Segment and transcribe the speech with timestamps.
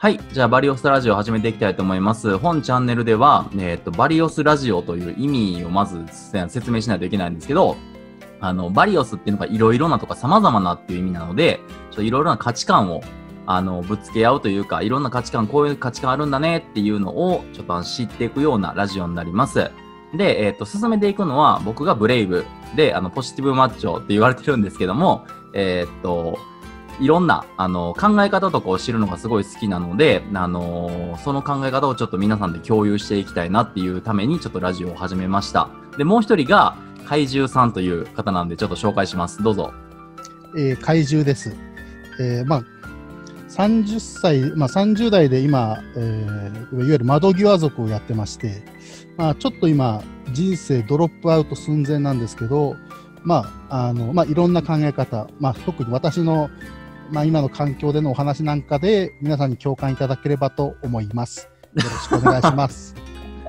[0.00, 0.18] はい。
[0.32, 2.38] じゃあ、バリオスラジオ始めていきたいと思います。
[2.38, 6.06] 本チャンネルでは、えっ、と、バリオスラジオという意味をまず
[6.48, 7.76] 説明しないといけないんですけど、
[8.40, 11.60] あの、バリオスっていうのがいろいろなとか様々なっていう意味なので、
[11.90, 13.02] ちょっといろいろな価値観を、
[13.44, 19.70] あの、ぶつけ合うというか、いろんな価値観、こういう価値観あるんだねっていうのを、ちょっと知っていくようなラジオになります。
[20.14, 26.38] で、えっ、と、進めていくのは、僕がブレイブで、あの、ポジティブマッチョって言われてるんですけども、えっ、と、
[27.00, 35.70] いろんな、あの、考え方とかを知るのがすごい好きなので、あのその考え方をちょっと皆さんで共有していきたいなっていうために、ちょっとラジオを始めました。
[35.96, 36.76] で、もう一人が、
[37.06, 39.42] 怪獣さんという方なんで、ちょっと紹介します。
[39.42, 39.72] どうぞ。
[40.56, 41.56] えー怪獣です。
[42.20, 42.62] えーまあ、
[43.48, 48.62] 30歳、まあ、30代で今、えーいわゆる窓際族をやってまして、
[49.16, 52.76] まあ、ちょっと今、人生ドロップアウト寸前なんですけど、
[53.22, 56.50] まあ、あの、まあ、いろんな考え方、まあ、特に私の、
[57.10, 61.48] まあ、今の環境でのお話なんかで、皆さんに共感いただければと思います。
[61.74, 62.94] よろしくお願いします。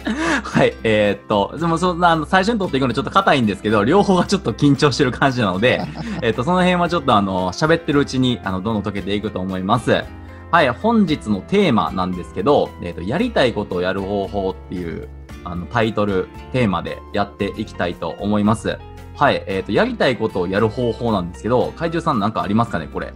[0.43, 5.81] はい、えーっと、でもそんな、あの、最初に撮っていくのちょっと硬いんですけど、両方がちょっと緊張してる感じなので、
[6.21, 10.03] えーっと、その辺はちょっとあの、喋ってるうちに、あの、どんどん解けていくと思います。
[10.51, 15.07] はい、本日のテーマなんですけど、えーっと、やりたいことをやる方法っていう、
[15.43, 18.77] あの、タイトル、テーマでやっていきたいと思います。
[19.15, 23.13] はい、えーっと、やりたいことをやる方法なんですけど、怪獣さんなんかありますかね、これ。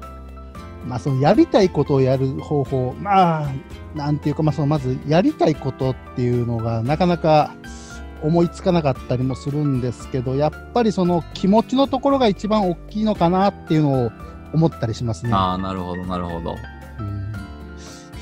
[0.85, 3.49] まあ、そのやりたいことをやる方法、まあ、
[3.95, 7.55] なんていうか、まあ、そのまずやりたいことっていうのがなかなか
[8.21, 14.11] 思いつかなかったりもするんですけど、やっぱりその気持ちのところが一番大きいのかなっていうのを
[14.53, 15.33] 思ったりしますね。
[15.33, 16.55] ああ、なるほど、なるほど。
[16.99, 17.25] うん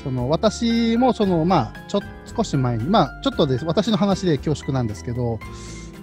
[0.02, 2.00] その私もその、まあ、ちょ
[2.36, 5.38] 少し前に、まあ、ちょっとです私の話で恐縮なんですけど、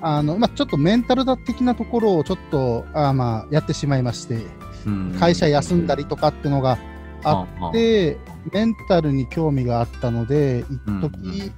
[0.01, 4.70] あのまあ、ちょっとメンタル的なところをちょっとあまあやってしまいまして、うん
[5.19, 6.77] 会社休んだりとかっていうのが
[7.23, 8.17] ああで、
[8.51, 11.01] メンタルに興味があったので、一うんうん。
[11.01, 11.49] 時、いわ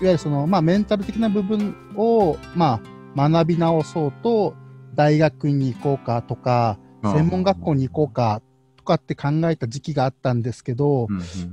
[0.00, 2.80] ゆるその、まあ、メンタル的な部分を、ま
[3.16, 4.54] あ、学び直そうと、
[4.94, 8.42] 大学院に行こうかとか、うん専門学校に行こうか
[8.76, 11.08] とかって考えた時期があったんですけど、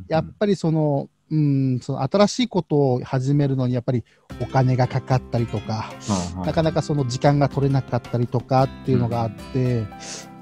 [0.08, 4.03] やっぱりその、うん、その新しいことを始めるのにやっぱり
[4.40, 5.92] お金がかかったりとか、
[6.46, 9.88] なかなかその時間が取れなかったりとかっていうのがあって、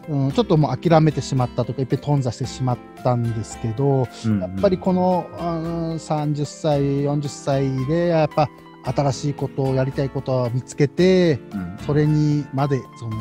[0.09, 8.50] うん、ちょっともう諦めてしまったとか、いっぺん頓挫してしまったんですけど、うんやっぱりこの、うん、30歳、40歳で、やっぱ
[8.84, 11.78] 新しいことをやりたいことを見つけて、うん。
[11.85, 13.17] それにまでその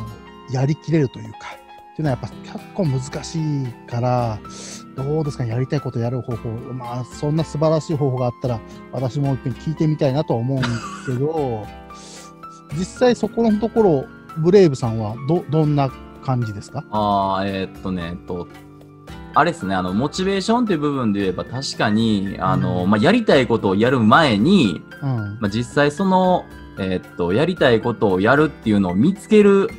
[0.51, 1.39] やりきれるというか、
[1.93, 4.39] っていうのはやっぱ結構難しいから、
[4.95, 8.59] どうですかね、やりたいことをやる方法、まあ、そんな素晴らしい方法があったら、
[8.91, 11.65] 私も一遍聞いてみたいなとは思うんですけど、
[12.77, 14.05] 実際そこのところ、
[14.37, 15.89] ブレイブさんはどどんな
[16.27, 16.83] 感じですか？
[16.91, 18.47] ああ、えーっとね、えっと、
[19.33, 22.89] あれですね、あの、モチベーションっていう部分で言えば確かに、あの、うん。
[22.89, 25.09] まあ、やりたいことをやる前に、うん。
[25.39, 26.45] まあ、実際その、
[26.79, 29.69] えーっと、やりたいことをやるっていうのを見つける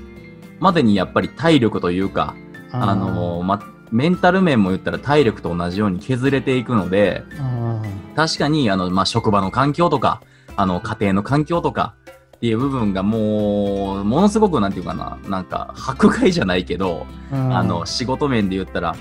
[0.58, 2.34] までにやっぱり体力というか、
[2.72, 7.82] あの、まあ、メンタル面も言ったら体力と同じように削れていくので、あ
[8.16, 10.20] 確かに、あの、まあ、職場の環境とか、
[10.56, 11.94] あの、家庭の環境とか、
[12.38, 18.94] っていう部分がもう、ものすごくなんていうかな、なんか、迫害じゃないけど、ーあの、仕事面で言ったら、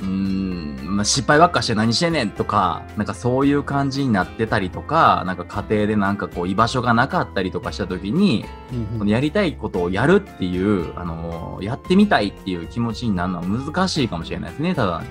[0.00, 15.02] うーん、まあ、失敗ばっかして何してんねんとか、なんかそういう感じになってたりとか、なんか家庭でなんかこう居場所がなかったりとかした時に、うんそのやりたいことをやるっていう、あのやってみたいっていう気持ちになるのは難しいかもしれないですね、ただ。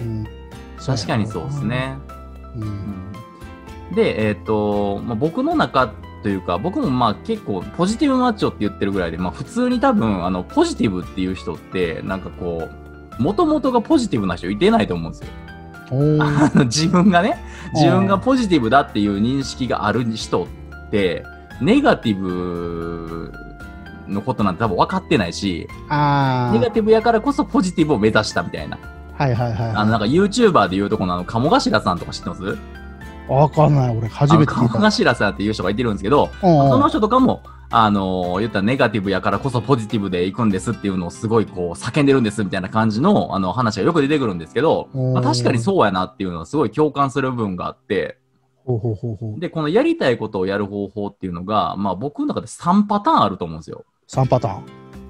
[0.00, 0.28] うん。
[0.78, 1.96] 確かにそうですね。
[2.54, 2.62] うん。
[2.62, 2.66] う
[3.92, 3.94] ん。
[3.96, 5.92] で、えっ、と、まあ、僕の中
[6.22, 12.68] というか、僕もまあ結構ポジティブマッチョって言ってるぐらいで、まあ普通に多分、あの、ポジティブっていう人って、なんかこ
[13.18, 15.28] う、もともとがポジティブな人いてないと思うんですよ。
[16.66, 17.42] 自分がね、
[17.74, 21.24] 自分がポジティブだっていう認識がある人って、
[21.60, 23.32] ネガティブ
[24.08, 28.78] のことなんて多分分かってないし、あネガティブやからこそポジティブを目指したみたいな。
[29.18, 29.70] あ、はいはいはい。
[29.70, 32.56] あの、なんか YouTuber で言うとこのあの、鴨頭さんとか知ってます？
[33.34, 34.78] わかんない、俺、初めて聞いた。
[34.78, 37.42] 頭さんっていう人がいてるんですけど、うんうんその人とかも、
[37.72, 48.18] あの言ったらネガティブやからこそポジティブでいくんですっていうのをすごいこう叫んでるんですみたいな感じのあの話がよく出てくるんですけど、うんまあ、確かにそうやなっていうのはすごい共感する部分があって、
[48.64, 49.40] ほうほうほうほう。
[49.40, 53.84] で、このやりたいことをやる方法っていうのが、まあ僕の中で3パターンあると思うんですよ。
[54.08, 54.64] 3パターン。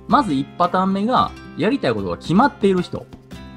[0.08, 3.06] まず1パターン目が、やりたいことが決まっている人。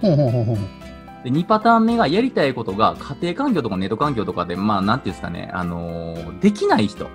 [0.01, 0.82] ほうほうほうほう。
[1.23, 7.09] で、2パターン目が、やりたいことが家庭環境とかネット環境とかで、まあなんていうんですかね、あのーできない人。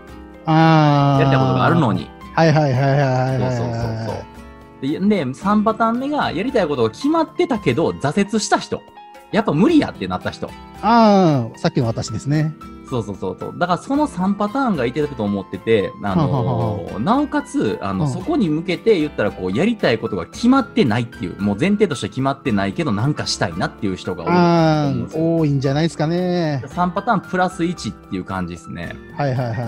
[0.46, 1.20] ああ。
[1.20, 1.92] やりたいことがあるの。
[1.92, 2.10] に。
[2.34, 3.56] はいはいはいはいはいはい。
[3.56, 5.08] そうそうそうそう。
[5.08, 8.82] で、で3パターン目が、やりたいことが決まってたけど、挫折した人。
[9.30, 10.48] やっぱ無理やってなった人。
[10.80, 12.54] ああ、さっきの私ですね。
[12.88, 13.54] そうそうそうそう。
[13.58, 25.08] だからその3パターンがいてると思ってて、あのーなおかつ、あの、うんそこに向けて言ったら、こう、やりたいことが決まってないっていう、もう前提として決まってないけど、なんかしたいなっていう人が多い。
[25.12, 26.62] 多いんじゃないですかね。
[26.66, 28.96] 3パターンプラス1っていう感じですね。
[29.16, 29.66] はいはいはいはい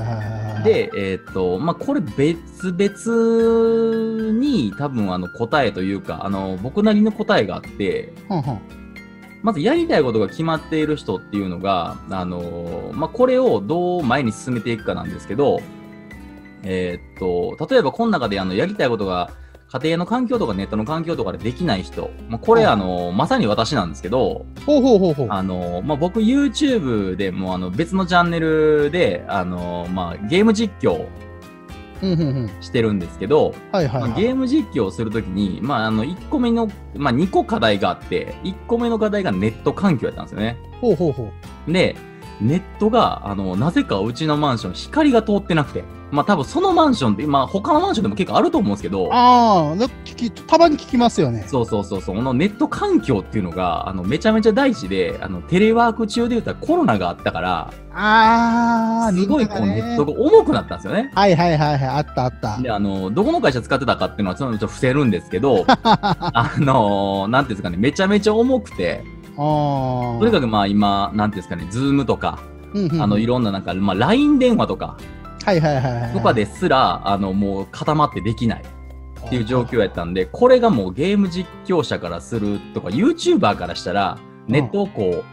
[0.55, 8.80] はい。、で、えーっと、まあ、これ別々に多分あの答えというか、あの、僕なりの答えがあって、ほんほん。
[9.43, 15.61] まずやりたいことが決まっている人っていうのが、あのまあ、これをどう前に進めていくかなんですけど、
[16.63, 19.31] えーっと、例えばこの中であのやりたいことが
[19.73, 25.27] 家庭の環境とかネットの環境とかでできない人、まあ、これうんあの、まさに私なんですけど、ほうほうほうほう。
[25.31, 31.07] あのまあ、僕 YouTube でもあの別のチャンネルであの、まあ、ゲーム実況。
[32.61, 33.55] してるんですけど、
[34.17, 40.57] ゲーム実況をするときに、まあ、あの1個目の、まあ、2個課題があって、1個目の課題がネット環境やったんですよね。
[40.81, 41.31] ほうほうほ
[41.69, 41.73] う。
[41.73, 41.97] で、
[42.41, 51.45] ネットが、あの、なぜかうちのマンション、光が通ってなくて、まあ多分そのマンションって、まあ他のマンションでも結構あると思うんですけど、ああ、で聞き、たまに聞きますよね。
[51.47, 61.11] そうそうそうそう、このネット環境っていうのが、あの、めちゃめちゃ大事で、あの、テレワーク中で言ったらコロナがあったから、ああ、すごいこうネットが重くなったんですよね。
[61.15, 62.59] はいはいはいはい、あったあった。
[62.61, 69.05] で、あの、どこの会社使ってたかっていうのは、そのちょっと伏せるんですけど、 あの、なんていうんですかね、めちゃめちゃ重くて。
[69.37, 72.39] とにかくまあ今、なんていうんですかね、ズームとか、
[72.75, 74.97] うんうんうんあの、いろんななんか、まあ LINE 電話とか、
[75.45, 76.13] はいはいはいはい。
[76.13, 78.63] とかですら、あの、もう固まってできない
[79.27, 85.25] っていう状況やったんで、これがもうゲーム実況者からするとか、YouTuber からしたら、ネットをこう、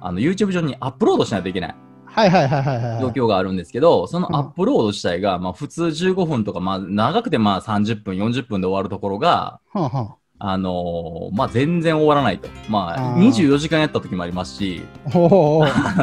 [0.00, 3.00] あの、YouTube 上にアップロードしないといけないはいはいはいはいはい。
[3.00, 10.14] 状況があるんですけど、そうんのアップロード自体が、まあ普通15分とか、まあ長くてまあ30分、40分で終わるところが、はんはん。
[10.44, 12.48] あのーまあ全然終わらないと。
[12.68, 14.82] まああー24時間やった時もありますし、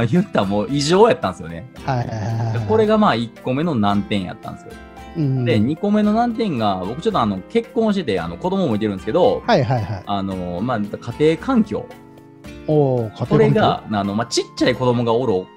[0.09, 1.69] 言ったらもう異常やったんですよね。
[1.83, 2.13] はいはいは
[2.53, 2.68] いはい。
[2.68, 4.71] これがまあ1個目の難点やったんですよ。
[5.18, 10.03] うん、で、2個目の難点が、僕ちょっとあの、結婚してて、あの、子供もいてるんですけど、はいはいはい。
[10.06, 11.85] あの、まあ、家庭環境。
[12.68, 15.47] おお、家庭これが、あの、まあ、ちっちゃい子供がおる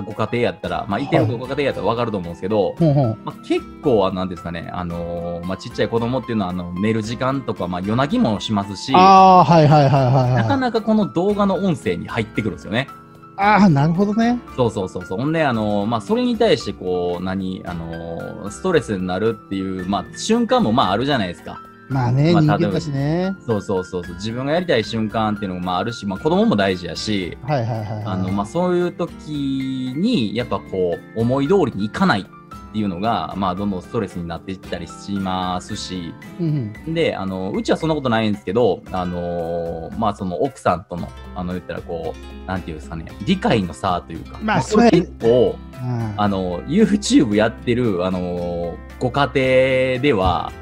[0.00, 3.18] ご家庭やったら、まあ、いてるご家庭やったらわかると思うんですけど、ほうほう。
[3.24, 10.44] まあ、結構、あなんですかね、あのまあ、ちっちゃい子供っていうのは、あの、寝る時間とか、まあ、夜泣きもしますし、なああ、はいはいはいはいはい。
[10.44, 12.88] かなかこの動画の音声に入ってくるんですよね。
[13.36, 14.38] ああ、なるほどね。
[14.56, 15.18] そうそうそうそう。
[15.18, 21.60] ほんで、あのまあ、それに対して、こう、何、あのストレスになるっていう、まあ、瞬間も、まあ、あるじゃないですか。
[21.92, 23.34] まあね、まあ人間だしね。
[23.46, 24.14] そうそうそうそう。
[24.14, 28.04] 自分がやりたい瞬間っていうのもまああるし、まあ子供も大事やし、はいはいはいはい。
[28.04, 36.94] あの、まあそういう時に、やっぱこう、思い通りにいかないっていうのが、まあどんどんストレスになっていったりしますし、うんうん。
[36.94, 50.52] で、あの、うちはそんなことないんですけど、あのまあその奥さんとの、あの言ったらこう、なんていうんですかね、理解の差というか、まあそれ結構、うんあの、YouTube やってる、あのご家庭では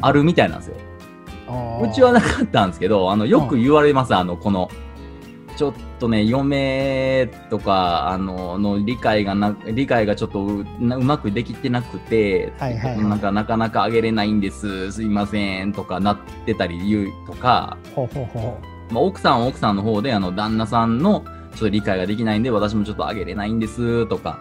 [0.00, 0.76] あるみたいなんですよ。
[1.82, 4.68] うちはなかったんですけど、あの、よく言われます、あの、この、
[5.56, 13.04] ちょっとね、嫁とか、あの、の理解がな、理解がちょっとうまくできてなくて、はいはいはい。
[13.04, 18.58] なんかなかなかあげれないんです、すいません、とかなってたり言うとか、ほうほうほ
[18.90, 21.24] まあ、奥さんは奥さんの方で、あの、旦那さんの、
[21.56, 24.38] ちょっと理解ができないんで、私もちょっとあげれないんです、とか。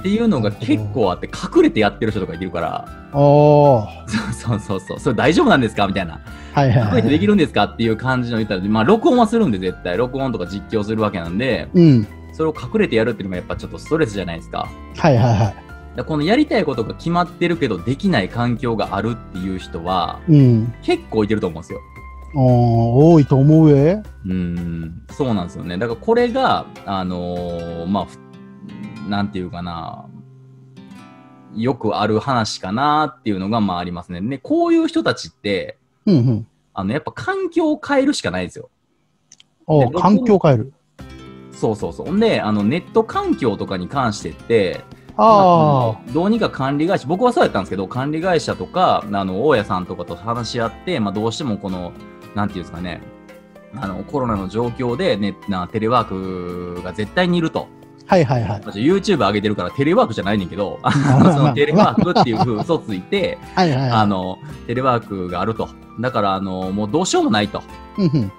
[0.00, 3.86] っていうのが結構あって、隠れてやってる人とかいるから、お
[4.32, 5.86] そうそうそう、それ大丈夫なんですか？
[5.86, 6.14] みたいな。
[6.14, 6.18] い
[6.54, 6.96] はい隠はい。
[6.96, 7.64] れてできるんですか？
[7.64, 9.96] っていう感じの言ったら、まあ、録音はするんで、絶対。
[9.96, 12.06] 録音とか実況するわけなんで、うん。
[12.32, 14.66] それを隠れてやるっていうのがやっぱちょっとストレスじゃないですか。
[14.96, 15.54] はいはいはい。
[15.96, 20.72] だこのやりたいことが決まってるけど、できない環境があるっていう人は、うん。
[20.82, 21.80] 結構いてると思うんですよ。
[22.34, 24.02] 多いと思うえ。
[24.24, 25.76] うーん、そうなんですよね。
[25.78, 28.18] だからこれが、あのーまあふ、
[29.08, 30.06] なんていうかな、
[31.54, 34.20] よくある話かなっていうのが、まあありますね。
[34.20, 36.46] で、こういう人たちって、うんうん。
[36.74, 38.70] あの、やっぱ環境を変えるしかないんですよ。
[39.94, 40.72] 環境変える。
[41.52, 42.18] そうそうそう。
[42.18, 44.80] で、あの、ネット環境とかに関してって、
[45.16, 51.92] あまあどうにか管理会社、僕はそうやったんですけど、管理会社とか、あの、大家さんとかと話し合って、まあ、どうしてもこの、
[52.34, 53.02] なんていうんですかね、
[53.76, 57.68] あの、コロナの状況で、ね、なテレワークが絶対にいると。
[57.78, 57.82] あ。
[58.14, 58.60] はいはいはい。
[58.60, 63.90] 私 YouTube 上げてるからテレワークじゃないねんけど、あそのテレワークっていう風嘘ついて、 はいはいはい。
[63.90, 65.68] あの、テレワークがあると。
[66.00, 67.62] だから、あの、もうどうしようもないと。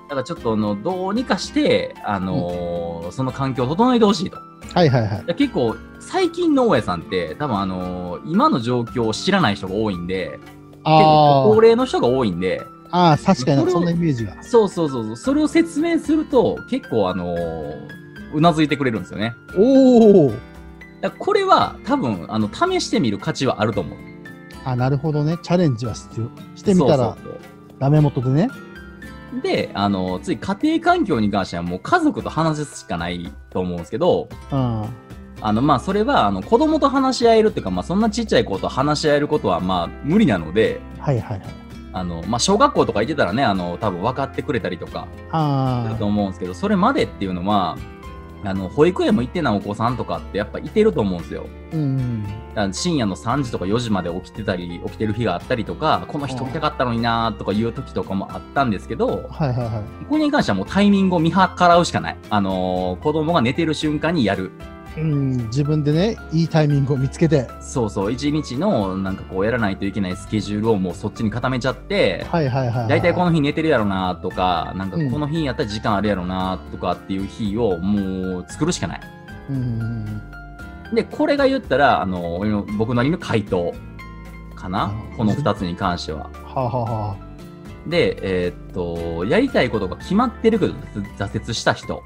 [0.10, 4.38] だからちょっとあの、どうにかして、あのその環境を整えてほしいと。
[4.74, 5.36] はいはいはい。
[5.36, 12.62] 結構、最近の大家さんって、多分あの今の状況を知らない人が多いんで、結構あ高齢の人が多いんで、
[12.94, 13.10] あ。
[13.10, 14.42] ああ、確かにそんなイメージが。
[14.42, 15.18] そうそうそうそう。
[15.18, 19.36] それを説明すると、結構あのーうなずいてくれるんですよね。
[19.56, 20.34] おお。
[21.20, 24.00] これは多分、あの、試してみる価値はあると思う。
[24.66, 25.38] あ、なるほどね。
[25.44, 26.30] チャレンジは必要。
[26.56, 27.18] してみたら、
[27.80, 28.50] ダメ元でね。
[29.42, 34.86] で、あの、つい家庭環境に関してはもう家族と話すしかないと思うんですけど、うん。
[35.42, 41.63] あの、まあ、それは、あの、子供と話し合えるっていうか、まあ、そんなちっちゃい子と話し合えることは、まあ、無理なので、はいはいはい。
[41.94, 47.78] あの、まあ、小学校とか行ってたらね、あの、多分分かってくれたりとか、あだと思うんですけど、それまでっていうのは、
[48.46, 51.46] あの、保育園も行ってないお子さんとかってやっぱいてると思うんですよ。
[51.72, 51.76] あ。
[51.76, 52.74] うん。
[52.74, 60.04] 深夜の3時とか4時まで起きてたり、起きてる日があったりとか、この人起きたかったのになーとかいう時とかもあったんですけど、はいはいはい。
[60.04, 62.18] ここに関してはもうタイミングを見計らうしかない。
[62.30, 64.52] あのー子供が寝てる瞬間にやる。
[64.96, 67.48] うん、自分でね、いいタイミングを見つけて。
[67.62, 72.88] そうそう、一日のなんかこうやらないといけないスケジュールをもうそっちに固めちゃって、はいはいはいはい。
[72.88, 79.02] 大体この日寝てるやろなとか、なんかうんこの日やったら時間あるやろなとかっていう日をもう作るしかない。
[79.50, 80.22] うんうん
[80.94, 83.74] で、これが言ったら、あの、僕なりの回答
[84.56, 84.94] かな？
[85.12, 86.30] うんこの2つに関しては。
[86.34, 86.44] うん。
[86.44, 87.16] はあ、はあは
[87.88, 90.74] で、えーっと、やりたいことが決まってるけど
[91.18, 92.00] 挫折した人あ、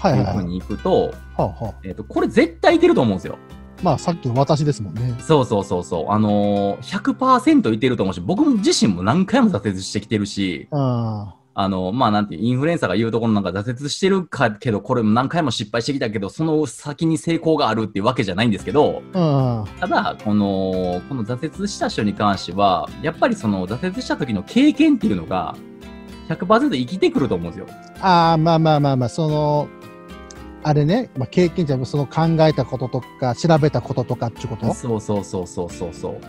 [0.00, 1.74] はいはいに行くと、はあはあ。
[1.84, 3.38] えーっと、これ絶対いけると思うんですよ。
[3.82, 5.14] まあさっきの私ですもんね。
[5.20, 6.10] そうそうそうそう。
[6.10, 19.64] あのー、100%いてると思うし、僕自身も何回も挫折してきてるし、ああの、まあ、なんていう、インフルエンサーが言うところなんか挫折してるかけど、これも何回も失敗してきたけど、その先に成功があるっていうわけじゃないんですけど、あ。
[19.80, 25.56] ただ、この、この挫折した人に関しては、やっぱりその挫折した時の経験っていうのが、
[26.28, 27.66] 100%生きてくると思うんですよ。
[27.68, 28.02] うん。
[28.02, 29.68] ああ、まあまあまあまあ、その、
[30.62, 34.66] あれね、まあ、経験者、その考えたこととか、調べたこととかっていうこと？
[34.66, 36.20] はそうそうそうそうそうそう。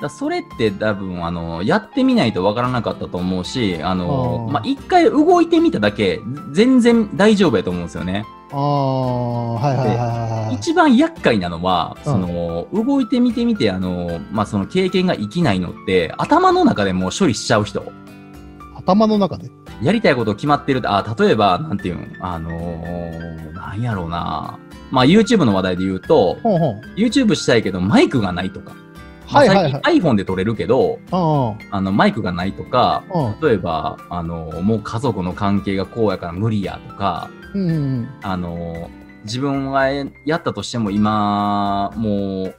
[0.00, 6.20] だそれって多分、あの、やってみないとわからなかったと思うし、あの、まあ、一回動いてみただけ、
[6.52, 8.24] 全然大丈夫やと思うんですよね。
[8.50, 8.56] あ。
[8.56, 10.54] はいはいはいはいはい。
[10.54, 17.82] 一番厄介なのは、うんその、動いてみてみて、あの、まあ、その経験が生きないのって、頭の中でもう処理しちゃう人。
[18.74, 19.50] 頭の中で？
[19.82, 24.58] やりたいこと決まってるあ、例えば、なんていうん、あのーなんやろうな。
[24.90, 26.80] まあ、YouTube の話題で言うと、ほうほう。
[26.96, 28.74] YouTube したいけど、マイクがないとか。
[29.30, 33.04] まあはいはいはい最近 iPhone で撮れるけど、ああの、マイクがないとか。
[33.42, 38.08] 例えば、あのもう家族の関係がこうやから無理やとか、うんうん。
[38.22, 38.90] あの
[39.24, 40.06] 自分がや
[40.36, 42.54] ったとしても今、もう、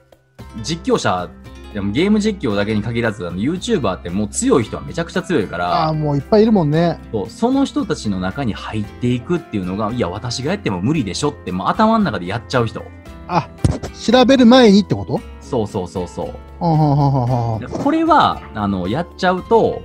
[0.61, 1.29] 実況者、
[1.73, 6.99] でもゲーム実況だけに限らず、あの YouTuber ってもう強い人はめちゃくちゃ強いかああ、ら、もういっぱいいるもんね。
[7.11, 12.83] そうその人たちの中に入っていくっていうのが、いや、私がやっても無理でしょって、もう頭の中でやっちゃう人。
[13.27, 13.47] あ、
[13.93, 15.21] 調べる前にってこと？
[15.41, 16.33] そうそうそうそう。
[16.59, 19.83] これは、あの、やっちゃうと、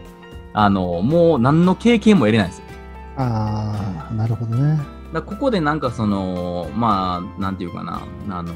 [0.54, 2.64] あの、もう何の経験も得れないんですよ。
[3.18, 4.80] ああ、なるほどね。
[5.14, 8.52] だここでなんかその、まあ、なんていうかな、あの、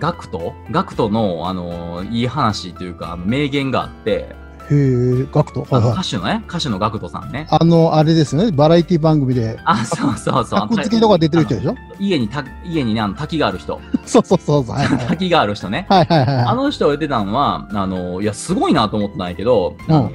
[0.00, 0.52] ガクト？
[0.70, 4.34] ガクトの、あの、いい話というか、名言があって、
[4.70, 5.66] へえ、ガクト？
[5.70, 6.00] あのはいはい。
[6.00, 7.46] 歌手のね、歌手のガクトさんね。
[7.50, 8.50] あの、あれですよね。
[8.50, 10.60] バラエティ番組で、あ、そうそうそう。
[10.60, 11.74] 格付けとか出てる人でしょ？
[12.00, 13.80] 家にた、家にね、あの滝がある人。
[14.04, 14.76] そうそうそうそう。
[14.76, 15.86] はいはい 滝がある人ね。
[15.88, 16.36] はいはいはい。
[16.46, 20.10] あの人が言ってたのは、あの、いや、すごいなと思ってないけど、うんあの、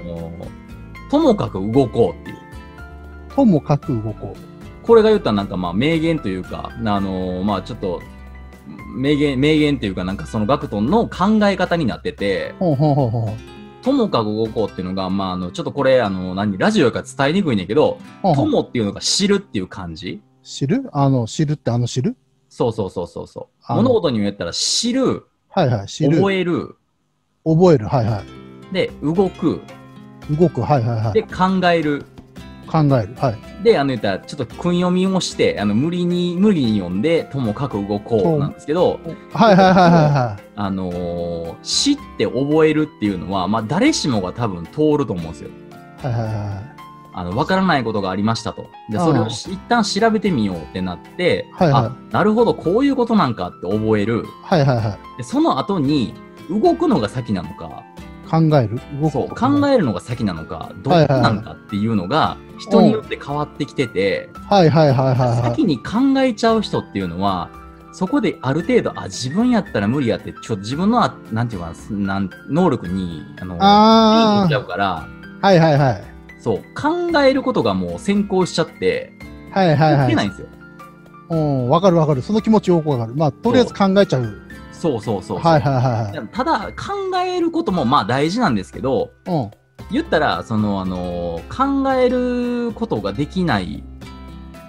[1.10, 2.38] ともかく動こうっていう。
[3.36, 4.36] ともかく動こ
[4.88, 8.02] これが言ったらなんかまあ名言というか、あのまあちょっと、
[8.96, 12.64] 名言、名言というかなんかそのガクトンの考え方になってて、う。
[12.64, 13.84] ほうほうほうほう。
[13.84, 20.22] ともかく動こうっていうのが、まああの、ちょっとこれ、あの、何、ラジオやから伝えにくいねんけど、ともっていうのが知るっていう感じ？
[20.44, 20.90] 知る？
[20.92, 22.16] あの、知るってあの知る？
[22.50, 23.74] そうそうそうそうそう。
[23.74, 25.88] 物事に言ったら知る、はいはい。
[25.88, 26.18] 知る。
[26.18, 26.76] 覚える、
[27.46, 27.88] 覚える。
[27.88, 28.24] はいは
[28.72, 28.74] い。
[28.74, 29.62] で、動く、
[30.32, 30.62] 動く。
[30.62, 31.14] はいはいはい。
[31.14, 32.06] で、考える。
[32.68, 33.16] 考える。
[33.16, 33.64] はい。
[33.64, 39.00] で、あの言ったら、ちょっと訓読みをして、あの、無理に、無理に読んで、ともかく動こうなんですけど、
[39.34, 40.44] はいはいはいはいはい。
[40.56, 45.50] あのー知って覚えるっていうのは、まあ、誰しもが多分通ると思うんですよ。
[45.98, 46.78] はいはいは
[47.14, 48.70] あの、わからないことがありましたと。
[48.92, 54.24] で、それをし一旦調べてみようってなって、はいはいあ、なるほど、こういうことなんかって覚える。
[54.24, 54.28] い。
[54.44, 55.18] はいはいはい。
[55.18, 56.14] で、その後に、
[56.50, 57.84] 動くのが先なのか、
[58.28, 58.80] 考える？
[59.02, 59.12] 動く。
[59.12, 65.42] そう、考えるのが先なのか、どっちなんかっていうのが、人によって変わってきてて、はいはいはい。
[65.42, 67.50] 先に考えちゃう人っていうのは、
[67.92, 75.08] そこである程度、あ、自分やったら無理やって、ちょ自分の、あなんていうかな、なん能力に、あの、あいちゃうから、
[75.42, 75.48] あ。
[75.48, 76.04] はいはいはい。
[76.40, 79.14] そう、考えることがもう先行しちゃって、
[79.52, 80.48] はいはいはいないんですよ。
[81.30, 82.22] うん、わかるわかる。
[82.22, 83.16] その気持ちよくわかる。
[83.16, 84.42] まあ、とりあえず考えちゃう。
[84.78, 85.40] そうそうそう。
[85.40, 86.28] はいはいはいはい。
[86.32, 89.52] ただ、考えることもまあ大事なんですけど、うん。
[89.92, 93.84] 言ったら、その、あの、考えることができない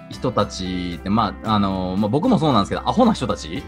[0.09, 3.63] 人たちって、まあ、あの、まあ、僕もそうなんですけど、アホな人たち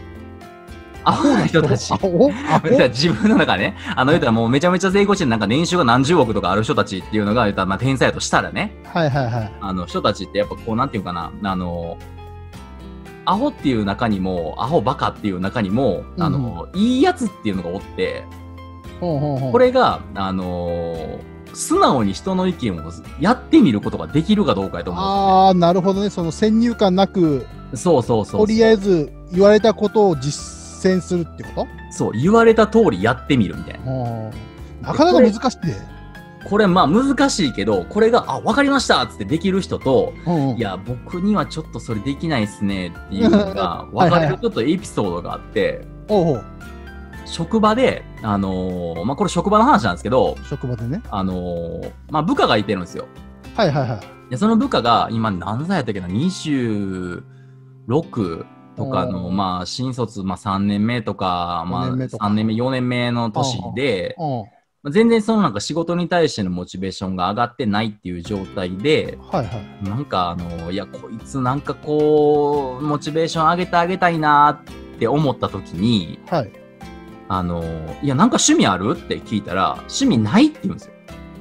[1.04, 1.92] アホな人たち
[2.90, 9.52] 自分の中でね、あの、言ったらもうめちゃめちゃ成功して、なんか年収が何十億とかある人たちっていうのが、言ったらまあ天才だとしたらね、はいはいはい。
[9.60, 11.98] あの、人たちってやっぱこう、なんていうかな、あの、
[13.24, 18.24] アホっていう中にも、アホバカっていう中にも、あの、いいやつっていうのがおって、
[19.00, 21.20] ほうほうほうこれが、あの
[21.54, 26.08] 素直に人の意見をやってみることができるかどうかやと思ああ、なるほどね。
[26.08, 27.76] その先入観なく、う。
[27.76, 28.46] そうそうそう。
[28.46, 33.84] とりあえず言われたことを実践するってこそう、言われた通りやってみるみたいな。
[33.84, 33.92] とう
[34.28, 34.52] ん
[34.82, 35.91] なかなか難しいね。
[36.52, 46.44] これまあ難しいけど、これが、あ、わかりましたっつってできる人と、うんうんいや、僕にはちょっとそれできないっすねっていうのが、 分かれるちょっとエピソードがあって、ほうほう
[47.24, 51.02] 職場で、あのーまあ、これ職場の話なんですけど、職場でね。
[51.10, 53.06] あのーまあ、部下がいてるんですよ。
[53.56, 54.00] はいはいはい。
[54.28, 57.22] で、その部下が今何歳やったっけな、26
[58.76, 64.16] とかの、まあ、新卒、まあ、3年目とか、まあ、4年目とか3年目、4年目の年で、
[64.90, 69.88] 全然そのなんか仕事に対してのモチベーションが上がってないっていう状態で、はいはい。
[69.88, 76.52] なんかあの、いや、こいつなんかこう、モチベーション上げてあげたいなって思った時に、はい。
[77.28, 77.62] あの、
[78.02, 80.94] いや、なんか趣味あるって聞いたら、趣味ないって言うんですよ。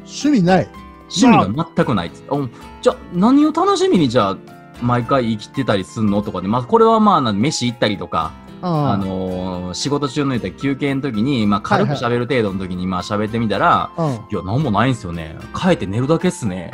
[0.06, 0.70] 趣味ない。
[1.14, 2.18] 趣味が全くないって。
[2.30, 2.48] お
[2.82, 4.38] じゃあ、何を楽しみにじゃあ、
[4.82, 6.22] 毎回生きてたりすんの？
[6.22, 8.32] とかで、まあ、これはまあ、な飯行ったりとか、
[8.62, 14.06] ああのー仕事中の休憩の時に、まあ、軽くはいは喋る程度の時に、まあ、喋ってみたら、うん。
[14.14, 15.38] いや、なんもないんすよね。
[15.56, 16.72] 帰って寝るだけっすね。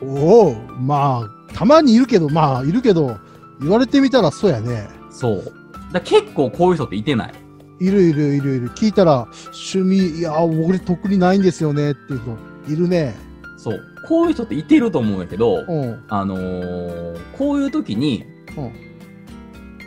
[0.00, 0.12] とか。
[0.20, 3.16] おお、まあ、たまにいるけど、まあ、いるけど、
[3.60, 4.88] 言われてみたらそうやね。
[5.10, 5.52] そう。
[5.92, 7.34] だ結構こういう人っていてない？
[7.80, 8.70] いるいるいるいる。
[8.70, 12.20] 聞いたら、趣味、いや、俺特にないんですよねっていう
[12.66, 13.14] 人、いるね。
[13.56, 13.80] そう。
[14.08, 16.04] こういう人っていてると思うんやけど、うん。
[16.08, 18.24] あのーこういう時に、
[18.56, 18.72] うん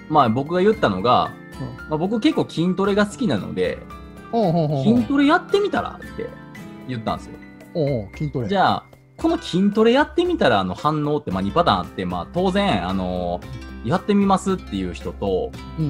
[0.10, 3.80] まあ僕が言ったのが、うんまあ、僕結構筋トレが好きなので、
[4.84, 6.30] 筋トレやってみたらって
[6.88, 8.10] 言ったんですよ。
[8.16, 8.48] 筋トレ。
[8.48, 8.84] じゃあ、
[9.18, 15.88] この筋トレやってみたらの反応ってまあ2パターンあって、まあ当然、あのーやってみますっていう人と、うんう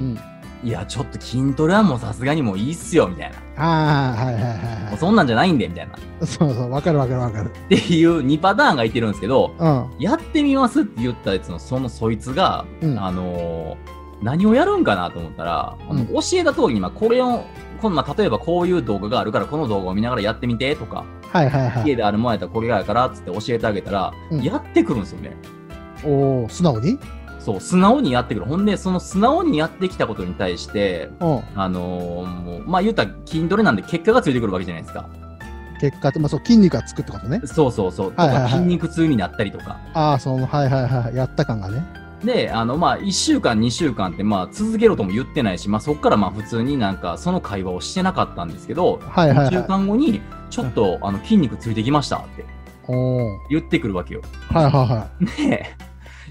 [0.67, 0.67] ん。
[0.67, 3.37] いや、ちょっと筋トレはもうさすがにもういいっすよ、みたいな。
[3.63, 6.27] ああ、はいはいはいもはうそんなんじゃないんで、みたいな。
[6.27, 7.49] そうそう、わかるわかるわかる。
[7.69, 9.89] ていう2パターンがいてるんですけど、うん。
[9.99, 17.43] やってみますって言ったやつのそのそいつが、うんあのー何をやるんかなと思ったら、あのうん教えた通りに、まあ、これを、
[17.81, 21.89] このまあ、例えばこういう動画があるから、この動画を見ながらやってみてとか、はいはいはい。
[21.89, 25.37] 家であるもんやったらこれがやからっつって教えてあげたら、うんやってくるんですよね。
[26.03, 26.97] おお、素直に？
[27.39, 28.45] そう、素直にやってくる。
[28.45, 31.41] ほんで、その素直にやってきたことに対して、うん。
[31.55, 35.07] あのーもう、まあ言ったら筋トレなんで結果がついてくるわけじゃないですか。
[35.79, 37.39] 結果って、まあそう、筋肉がつくってことね。
[37.45, 38.11] そうそうそう。
[38.11, 39.77] とはいはいはいか筋肉痛になったりとか。
[39.93, 41.15] ああ、その、はいはいはい。
[41.15, 41.85] やった感がね。
[42.23, 49.67] で、あの、まあ、1週間、2週間って、まあ、続けろとも言ってないし、まあ、そこからまあ、普通になんか、その会話をしてなかったんですけど、2週はいはいはい。
[49.67, 52.45] 間後に、ちょっと、あの、筋肉ついてきましたって。
[53.49, 54.21] 言ってくるわけよ。
[54.49, 55.75] はいはいはで、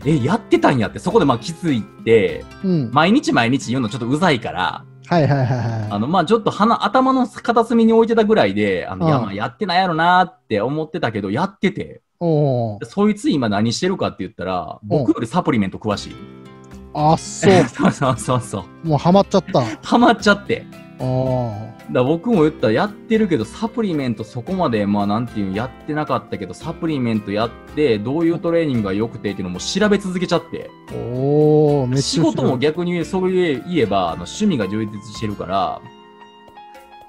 [0.04, 2.66] え、やってたんやって、そこでまあ、気づいて、い。
[2.66, 2.90] うん。
[2.92, 5.88] 毎日毎日言うのちょっとうざいから、はいはいはいはい。
[5.90, 12.78] あの、まあ、ちょっと鼻、頭の片隅に置いてたぐらいで、あの、うんいや、まあ、やってないやろなって思ってたけど、やってて、おお。
[12.82, 16.16] そいつ今何してるかって言ったら、僕よりサプリメント詳しい。
[16.94, 17.52] あ、そう。
[17.68, 18.88] そうそうそうそう。
[18.88, 19.62] もうハマっちゃった。
[19.82, 20.66] ハマっちゃって。
[20.98, 21.52] お
[21.90, 35.80] だ僕も言ったらやってるけどサプリメントそこまでまあなんていうのやってなかったけどサプリメントやってどういうトレーニングが良くてっていうのも調べ続けちゃっておお、熱仕事も逆にそう言えばあの趣味が充実してるから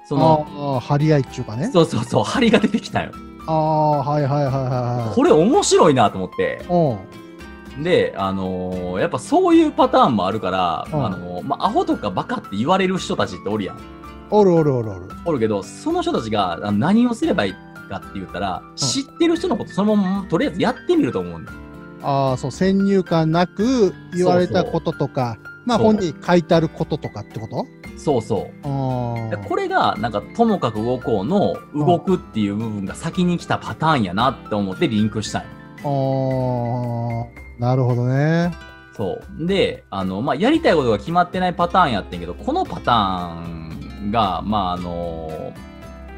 [0.08, 1.70] そのああ、張り合いっていうかね。
[1.72, 3.12] そうそうそう張りが出てきたよ
[3.46, 4.64] ああ、はいはいはいはい
[5.06, 5.14] はい。
[5.14, 7.82] これ面白いなと思ってうん。
[7.82, 13.97] であのーやっぱそういうパターンもあるから、うんあのーまあ、アホとかバカって言われる人たちっておるやん
[14.30, 15.08] おるおるおるおる。
[15.24, 17.54] おるけど、その人たちが何をすればいい
[17.88, 21.58] かって言ったら、知ってる人のことそのままとりあえずやってみると思うんだよ。
[22.02, 27.66] ああ、そう、先入観なく言われたこととか、まあそう本に書いてあることとかってこと？
[27.96, 28.62] そうそう。
[28.62, 35.48] これが、なんか、ともかく動こうの動くっていう部分が先に来たパターンやなって思ってリンクしたんよ。
[35.82, 37.26] あ
[37.58, 38.54] あ、なるほどね。
[38.96, 39.46] そう。
[39.46, 43.77] で、あの、まあ、やりたいことが決まってないパターンやってんけど、このパターン
[44.10, 45.52] が、まあ、あの、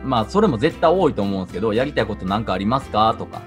[0.05, 3.14] まあ、それも絶対多いと思うんですけど、やりたいことなんかありますか？
[3.19, 3.38] とか、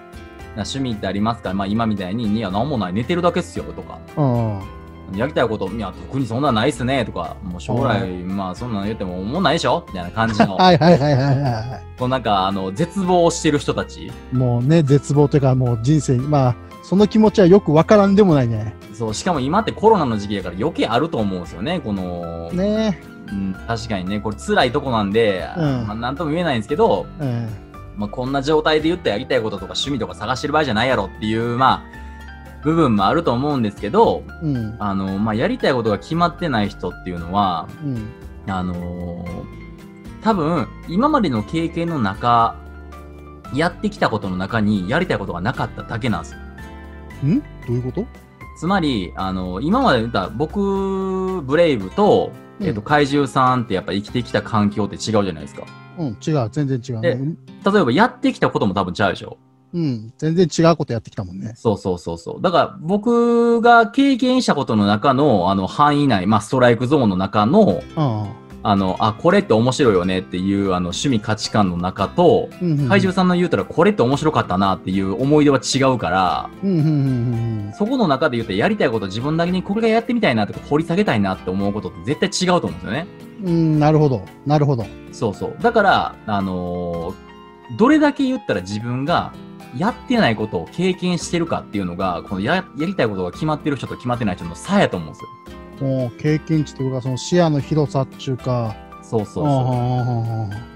[0.56, 1.54] な趣味ってありますか？
[1.54, 4.00] まあ、今みたいに、いや、なんもない、寝てるだけっすよ、とか。
[4.18, 5.18] うん。
[5.18, 9.84] やりたいこと、いや、特にそんなんないっすね、とか、もう将来、はいまあそんなん言っても思んないでしょ？
[9.88, 14.08] みたいな感じの、 はいはいはいはいはいはこうなんか、あの、絶望してる人たち。
[14.08, 14.12] い。
[14.36, 18.76] もうね、絶望というか、もう人生に、まあ、その気持ちはよくわからんでもないね。
[18.94, 27.50] そう、しかも今ってコロナの時期やから余計あると思うんですよね、この、ねうん、確かにね、これ辛いとこなんで、うんまあ、なんとも言えないんですけど、うん。
[27.96, 34.76] まあ、こんな状態で言ったらやりたいこととか趣味とか探してる場合じゃないやろっていう、まあ、部分もあると思うんですけど、うん。
[34.80, 38.08] あの、まあ、やりたいことが決まってない人っていうのは、うん。
[38.48, 39.64] あのー
[40.24, 42.56] 多分、今までの経験の中、
[43.54, 46.40] やってきたことの中にやりたいことがなかっただけなんですよ。
[47.26, 47.40] ん？
[47.40, 48.06] どういうこと？
[48.58, 55.64] つまり、あの今まで言った僕、ブレイブと、えっと、うん怪獣さんってやっぱ生きてきた環境って違うじゃないですか。
[55.98, 57.36] うん、違う、全然違う、えね。
[57.66, 59.38] 例えば、やってきたことも多分違うでしょ。
[59.74, 61.54] うん、全然違うことやってきたもんね。
[61.56, 62.42] そうそうそうそう。
[62.42, 68.28] だから、僕が経験したことの中の、あの、範囲内、まあ、ストライクゾーンの中の、あ
[68.64, 72.58] あの、あ、これって面白いよねっていう、あの、趣味価値観の中と、あ。
[72.62, 83.08] うんうん、怪獣さんの言うたら、これって面白かったなっていう思い出は違うから、うんうんうんうんそこの中で言うと、やりたいこと自分なりにこれがやってみたいなとか、掘り下げたいなって思うことって絶対違うと思うんですよね。
[83.44, 83.50] うん。
[83.50, 84.22] うん、なるほど。
[84.46, 84.86] なるほど。
[85.12, 85.56] そうそう。
[85.62, 87.34] だから、あのー
[87.78, 89.34] どれだけ言ったら自分が
[89.78, 95.30] やってないことを経験してるかっていうのが、このややりたいことが決まってる人と決まってない人の差やと思うんですよ。
[95.84, 98.76] もう経験値というか、その視野の広さっていうか。
[99.02, 100.74] そうそうそああ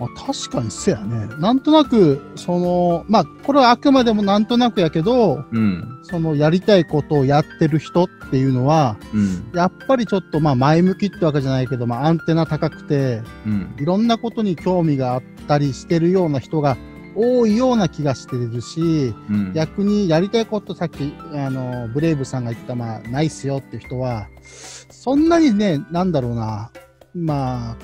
[0.00, 1.28] まあ、確かにせやね。
[1.38, 5.46] なんとなく、その、まあ、これはあくまでもなんとなくやけど、う。
[5.52, 6.00] うん。
[6.02, 9.50] そのやりたいことをやってる人っていうのは、うん。
[9.54, 13.74] やっぱりちょっとまあ前向きってわけじゃないけど、まあアンテナ高くて、うん。
[13.78, 16.78] いろんなことに興味があったりしてるような人が
[17.14, 19.52] 多いような気がしてるし、うん。
[19.52, 26.70] 逆にやりたいことさっき、あの、ブレイブさんが言った、まあ、ないっすよっていう人は、そんなにね、なんだろうな、
[27.14, 27.76] まあ、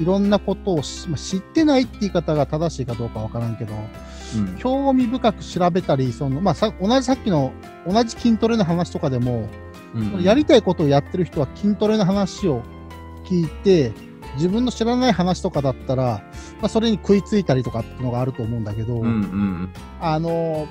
[0.00, 4.56] いろんなことを知ってないって言い方が正しいかどうかわからんけど、うん。
[4.56, 7.52] 興味深く調べたり、その、まあさ、同じさっきの、
[7.86, 9.48] 同じ筋トレの話とかでも、
[9.94, 12.62] うんやりたいことをやってる人は筋トレの話を
[13.24, 13.92] 聞いて、
[14.34, 16.22] 自分の知らない話とかだったら、
[16.60, 20.66] まあ、それに食いついたりとかっていうのがあると思うんだけど、うんうんあの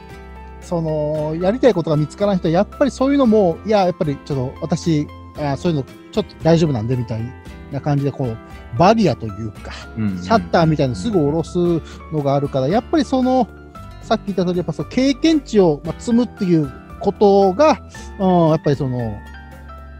[0.59, 7.21] そのやりたいことが見つからん人はやっぱりそういうのもいややっぱりちょっと私あそういうのちょっと大丈夫なんでみたい
[7.71, 8.37] な感じでこう
[8.77, 10.21] バリアというかうん。
[10.21, 11.57] シャッターみたいなのすぐ下ろす
[12.11, 13.47] のがあるからやっぱりその
[14.01, 17.79] さっき言った通りやっぱその経験値を、まあ、積むっていうことが、
[18.19, 19.17] うん、やっぱりその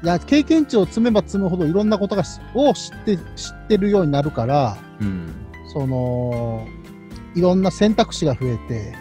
[0.03, 5.33] いや経験値を積めば積むほどいろんなことがしを知って知ってるようになるからうん。
[5.73, 6.65] その
[7.35, 8.95] いろんな選択肢が増えて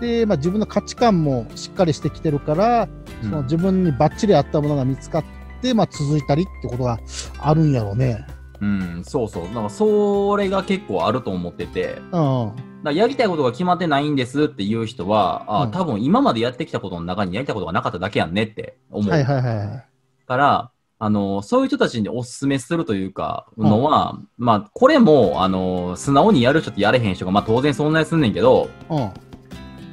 [0.00, 2.88] で、まあ、自分の価値観もしっかりしてきてるから、
[3.22, 5.24] その自分にバッチリ合ったものが見つかっ
[5.62, 6.98] て、まあ、続いたりってことが
[7.38, 8.26] あるんやろうね。
[8.60, 9.44] うん、そうそう。
[9.44, 12.52] だからそれが結構あると思ってて、だかうん。
[12.82, 19.10] らやりたいことが決まってないんですっていう人は、あうん多分今までやってきたことの中にやりたいことがなかっただけやんねって思う。
[19.10, 19.84] はいはいはいはい。
[20.24, 29.10] から、あの、そういう人たちにお勧めするというか、のは、まあ、これも、あの、素直にやる人とやれへん人が、まあ当然存在すんねんけど、うん。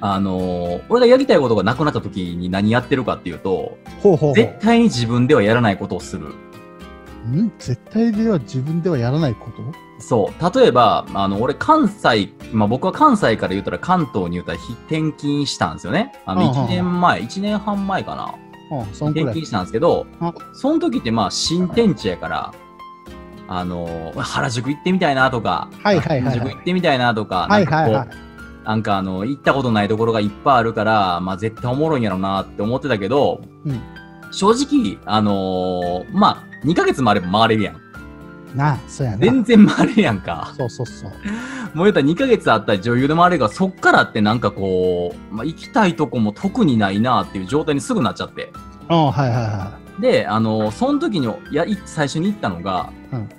[0.04, 4.34] あの、俺がやりたいことがなくなった時に何やってるかっていうと、ほうほう。
[4.34, 6.30] 絶対に自分ではやらないことをする。
[7.30, 7.52] ん？
[7.60, 9.62] 絶対では自分ではやらないこと？
[10.00, 10.60] そう。
[10.60, 16.14] 例えば、あの、俺、関西、まあ僕は関西から言ったら関東に言ったらひ転勤したんですよね。
[16.26, 18.34] あの、うんうんうん1年前、1年半前かな。
[18.80, 22.54] 転勤したんですけどあ、その時ってまあ新天地やから、
[23.48, 28.18] あの、原宿行ってみたいなとか、はいはいはいはい原宿行ってみたいなとか、はいはいはいなんかこ。
[28.18, 28.32] う
[28.64, 33.82] なんかあの、行ったことないところがいっぱいあるから、まあ絶対おもろいんやろなって思ってたけど、うん
[34.32, 37.82] 正直、あのーまあ、2ヶ月もあれば回れるやん。
[38.56, 39.18] なあ、そうやな。
[39.18, 40.54] 全然回れるやんか。
[40.58, 41.12] そうそうそう。
[41.74, 48.52] もう言ったら2ヶ月あったら女優で回れるから、そっからってなんかこう、まあ、行きたいとこも特にないなっていう状態にすぐなっちゃって。
[48.90, 53.30] うん、はいはいはで、あの、その時にやい最初に行ったのが、うん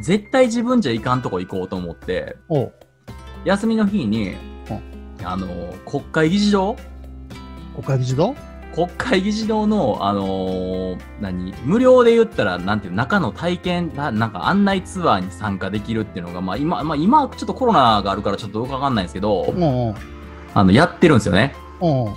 [0.00, 2.36] 絶対自分じゃいかんとこ行こうと思って。
[3.44, 4.36] 休みの日に、
[5.24, 6.76] あの、国会議事堂？
[7.74, 8.34] 国会議事堂？
[8.74, 19.52] 国会議事堂の、あのー何無料で言ったら、なんていう、中の体験、ななんか案内ツアーに参加できるっていうのが、まあ今、まあ今、ちょっとコロナがあるからちょっとよくわかんないんですけど。
[20.54, 21.54] あの、やってるんですよね。
[21.80, 22.10] う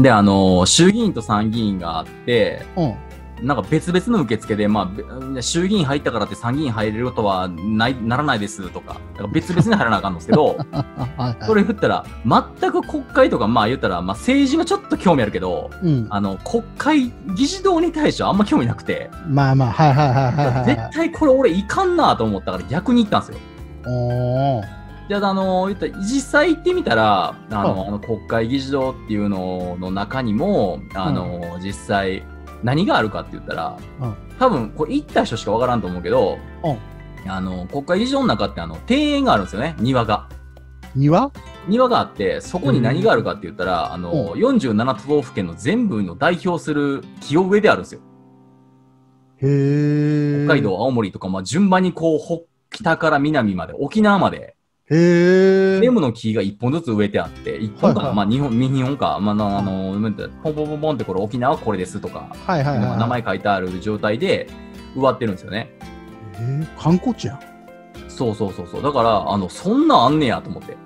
[0.00, 2.94] んで、あのー衆議院と参議院があって、うん。
[3.42, 10.56] なんか別々の受付で、まあべ、衆議院入ったからって参議院入れることはないならないですとか、だから別々に入らなあかんんですけど、
[11.44, 20.64] それ言ったら、全く国会とか、まあ言ったら、まあ政治はちょっと興味あるけど、うん、あの、国会議事堂に対してはあんま興味なくて、まあまあ、はいはいはいはいはい。
[20.66, 23.38] 絶対これ俺いかんなと思ったから逆に行ったんですよ。
[23.86, 24.84] おー。
[25.08, 32.22] で、あの、言ったら実際行ってみたら、あの、うあの国会議事堂っていうのの中にも、あの、実際
[32.64, 40.28] 何があるかって言ったら、うん多分これ行った人しかわからんと思うけど、うんあの、国会議事堂の中ってあの、庭園があるんですよね、庭が。
[40.96, 41.30] 庭？
[41.68, 48.00] 庭があって、そこに何があるかって言ったら、あの、う47都道府県の全部の代表する木を植えてあるんですよ。
[49.38, 50.44] へえ。
[50.44, 54.56] 北海道、青森とか、まあ、順番にこう、北北から南まで、沖縄まで、
[54.90, 55.80] へえ。
[55.80, 59.92] 全部の木が一本ずつ植えてあって、一本かな、はいはいまあ、二本、二本か、まあ、なあの、
[60.42, 62.98] ポンポンポンポンってこれ沖縄はこれですとか、はいはいはい。
[62.98, 64.48] 名前書いてある状態で
[64.94, 65.70] 植わってるんですよね。
[66.34, 67.40] へー観光地やん。
[68.08, 68.82] そうそうそうそう。
[68.82, 70.76] だから、あの、そんなんあんねやと思って。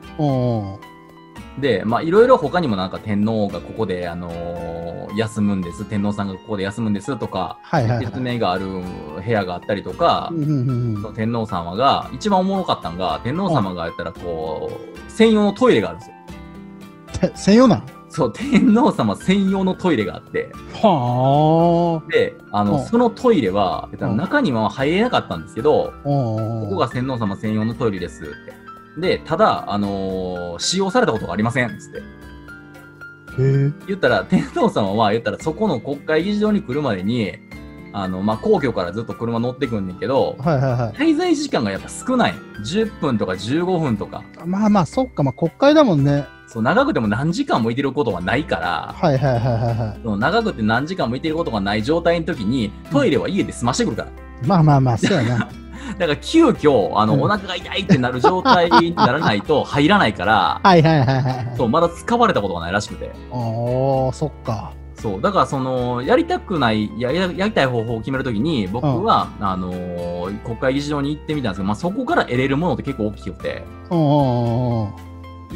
[1.61, 5.85] で、まあ、いろいろ他にもなんか天皇がここで、あのー休むんです。
[5.85, 8.07] 天皇さんがここで休むんですとか、はいはいはい。
[8.07, 16.17] 説明がある部屋があったりとかう、んうんうんうんその天皇様が、一番おもろかったのが、天皇様がやったらこう、専用のトイレがあるんですよ。
[17.31, 28.58] て専用なんそう、天皇様専用のトイレがあって、はで、あの、うんそのトイレは、中には入れなかったんですけど、ここが天皇様専用のトイレですって。
[29.01, 32.03] で、ただ、あのー使用されたことがありませんっつって。
[33.39, 37.35] 言ったら、天皇様は、言ったら、そこの国会議事堂に来るまでに、
[37.93, 41.13] あの、まあ、皇居からずっと車乗ってくんねんけど、はいはいはい。
[41.13, 42.35] 滞在時間がやっぱ少ない。
[42.65, 44.25] 10分とか15分とか。
[44.45, 46.27] まあまあ、そっか、まあ国会だもんね。
[46.49, 50.01] そう、長くても何時間もいてることはないから、はいはいはいはいはい。
[50.03, 54.09] その長くて何時間もいてることがない状態の時に、トイレは家で済ましてくるから。
[54.47, 55.49] まあまあまあ、そうやな。
[55.97, 61.55] だから急遽、あの、うんお腹が痛いってなる状態にならないと入らないから、 はいはいはいはいはい。
[61.57, 63.11] そう、まだ使われたことがないらしくて。
[63.31, 64.73] おー、そっか。
[64.95, 74.89] そう、だからその、やりたくない、やややりたい方法を決めるときに、僕は、あのー国会議事堂に行ってみたんですけど、まあそこから得れるものって結構大きくて、うんうんうんうん。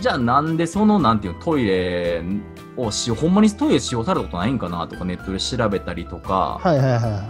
[0.00, 2.22] じゃあなんでその、なんていうの、トイレ
[2.76, 7.22] を使用、ほんまにトイレ使用されたことないんかなとかネットで調べたりとか、はいはいは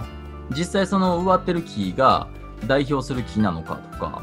[0.50, 2.28] 実際その植わってる木が
[2.66, 4.22] 代表する木なのかとか。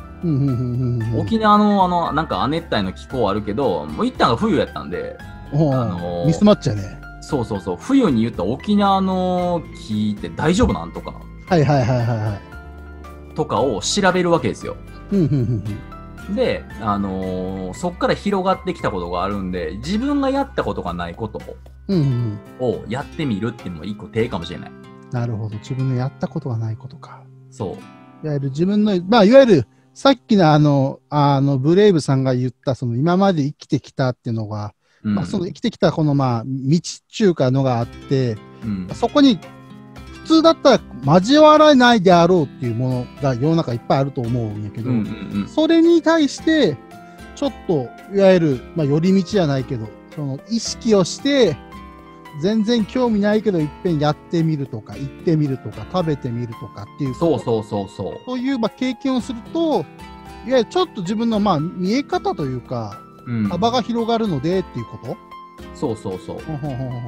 [1.17, 5.17] 沖縄のあの、なんか亜熱帯の気候あるけど、もう一旦が冬やったんで、
[5.51, 6.99] あのーミスマッチやね。
[7.21, 11.13] そうそうそう、冬に言った沖縄の木って大丈夫なんとか、
[11.47, 12.39] はいはいはいはいは
[13.31, 13.35] い。
[13.35, 14.75] とかを調べるわけですよ。
[16.35, 21.39] で、あのーそっから広がってきたことがあるんで、自分がやったことがないこと。
[22.59, 24.71] をやってみるっていうのも一個手かもしれない。
[25.11, 25.55] なるほど。
[25.57, 27.23] 自分のやったことがないことか。
[27.49, 27.98] そう。
[28.23, 35.15] いわゆる自分の、まあ、いわゆる、さっきのあの、あの、ブレイブさんが言った、その、今まで生きてきたっていうのが、うん。
[35.15, 38.87] まあ、その生きてきたこの、まあ、道っていうかのがあって、うん。
[38.93, 39.39] そこに、
[40.23, 44.91] 普通だったら交わらないであろうっていうものが世の中いっぱいあると思うんやけど、
[45.47, 46.77] それに対して、
[47.35, 51.57] ちょっと、いわゆる、まあ、寄り道じゃないけど、その、意識をして、
[52.41, 58.13] 全然興味ないけど、いっぺんやってみるとか、行ってみるとか、食べてみるとかっていう、そうそうそうそう。
[58.25, 59.59] そういう、まあ、経験をすると、
[60.47, 65.17] いわゆるちょっと自分の、まあ、見え方というか、うん、幅が広がるのでっていうこと、
[65.75, 66.37] そうそうそう。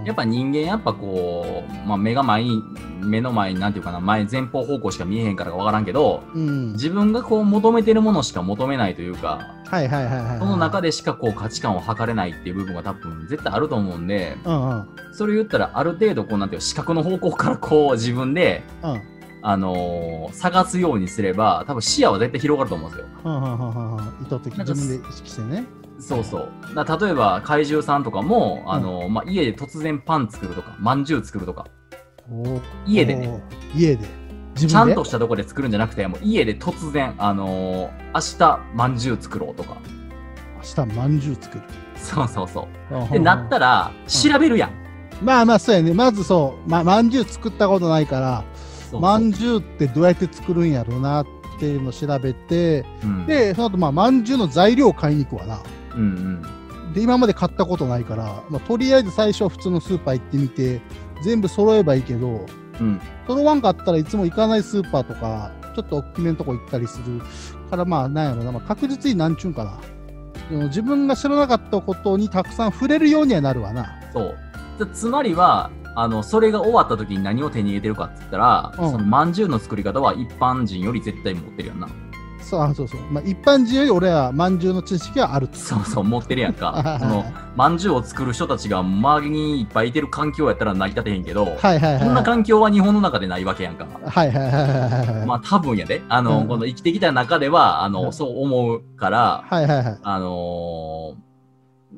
[0.06, 2.64] やっぱ人間やっぱこう、まあ、目が前に、
[3.02, 6.74] 目の前になんていうかな、前、前方方向しか見えへんからかわからんけど、うん。
[6.74, 10.40] 自分がこう求めてるものしか求めないというか、はいはいはいはい。
[10.40, 10.90] その中で。
[10.90, 14.90] でしかこう価値観を測れないっていう部分が多分絶対あると思うんで、うんうん。
[15.14, 19.02] それ言ったらある程度こうなんていうの視覚の方向からこう自分で、うん。
[19.44, 23.08] あのー探すようにすれば、多分視野は絶対広がると思うんですよ。
[23.24, 25.66] うんうんうんうんうん意図的自分で意識してね。
[26.00, 26.50] そうそう。
[26.76, 31.68] 例えば怪獣さんとかも、あのーまあ、家で突然パン作るとか、まんじゅう作るとか、
[32.86, 33.42] 家でね。
[33.76, 34.06] 家で。
[34.68, 39.78] ちゃんとしたところで作るんじゃなくて、もう家で突然、あのー明日まんじゅう作ろうとか。
[40.58, 41.64] 明日まんじゅう作る？
[41.96, 43.12] そうそうそう。
[43.12, 44.72] でで、なったら、調べるやん。
[45.24, 45.94] まあまあそうやね。
[45.94, 48.44] まずそう、ま、まんじゅう作ったことないから、
[49.00, 51.26] まんじゅうってどうやって作るんやろうなっ
[51.60, 55.60] ていうのを調べて、うん、で、その後まあまんじゅうの材料を買いに行くわな。
[55.96, 56.94] うんうん。
[56.94, 60.82] で、今まで買ったことないから、まあ、とりあえず最初は普通のスーパー行ってみて、
[61.24, 62.46] 全部揃えばいいけど、
[62.80, 63.02] うん。
[63.28, 67.22] 揃わんかったらいつも行かないスーパーとか、ちょっと大きめのとこ行ったりする
[67.70, 69.80] から、まあ、なんやろな、まあ、確実になんちゅうんかな。
[70.68, 73.90] 自分が知らなかったことにたくさん触れるようにはなるわな。
[74.14, 74.38] そう。
[74.86, 81.88] つつまりは、あの、それが終わった時に何を手に入れてるかって言ったら、うんその饅頭の作り方は一般人より絶対持ってるやんな。
[82.52, 85.56] そうあそうそう、まあ、一般人より俺はまんじゅうの知識はあると。
[85.56, 86.98] そうそう、持ってるやんか。
[87.00, 87.24] その、
[87.56, 93.86] 饅頭を作る人たちが周りにいっぱいいてる環境やったら成り立てへんけど、はいはいはいそんな環境は日本の中でないわけやんか。
[94.06, 96.02] はいはいはいはいはいまあ多分やで。
[96.10, 96.48] あの、うん。
[96.48, 98.14] この生きてきた中では、あの、うん。
[98.14, 99.98] そう思うから、はいはいはい。
[100.02, 101.22] あのー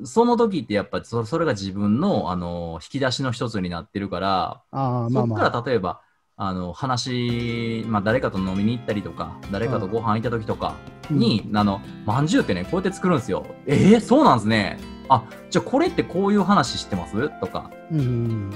[0.04, 5.26] その時ってやっぱりそそれが自分の、あのー引き出しの一つになってるから、ああまそこあ。
[5.26, 6.00] まあから例えば、
[6.36, 10.74] あの話、まあ、誰かと飲みに行ったりとか、誰かとご飯行った時とか
[11.08, 13.46] に、あの、まんじゅうってね、こうやって作るんですよ。
[13.66, 14.78] えー、そうなんですね。
[15.08, 17.40] あ、じゃあこれってこういう話知ってます？
[17.40, 18.50] とか、うん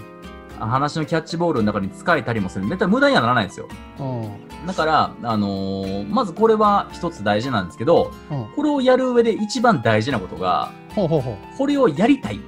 [0.59, 2.67] 話のキャッチボールの中に使えたりもする。
[2.67, 3.69] 絶対無駄にはならないんですよ。
[4.01, 4.67] うん。
[4.67, 8.47] だから、あのーまずこれは一つ大事なんですけど、うん。
[8.57, 11.37] これをやる上で一番大事なことが、ほうほうほう。
[11.57, 12.41] これをやりたい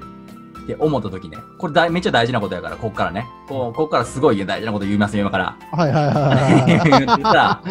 [0.74, 5.56] って思った時ね、これ大めっちゃ大事なことやから、こっからね、こうこっからすごい大事なこと言いますよ、今から。
[5.72, 6.20] はいはいはいは
[6.68, 7.62] いはい 言ったら、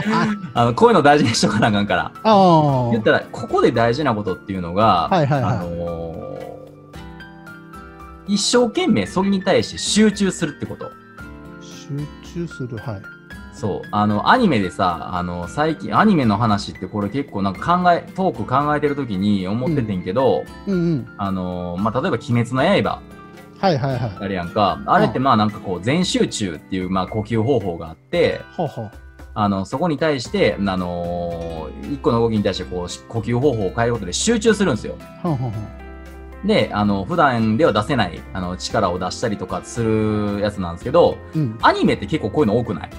[0.54, 2.04] あのこういうの大事にしとかなあかんから。
[2.04, 6.20] ああ言ったら、ここで大事なことっていうのが、はいはいはいあのー
[8.28, 10.92] 一生懸命それに対して集中するってこと。
[11.62, 13.19] 集中するはい
[13.60, 13.88] そう。
[13.92, 20.74] あの、アニメでさ、あの、最近、アニメの話ってこれ結構なんか考え、トーク考えてる時に思っててんけど、うん。
[20.74, 23.02] うんあのーまあ、例えば鬼滅の刃
[23.60, 24.12] はいはいはい。
[24.22, 28.70] あれやんか、あれってまあなんかこう全集中っていうまあ呼吸方法があって、ほう
[29.36, 34.96] あの、そこに対して、あのー一個の動きに対してこう呼吸方法を変えることで集中するんですよ。
[35.24, 35.58] ほうほうほ
[36.46, 36.48] う。
[36.48, 41.58] で、あの、普段では出せない、あの、力を出したりとかするやつなんですけど、うん。
[41.62, 42.90] アニメって結構こういうの多くない？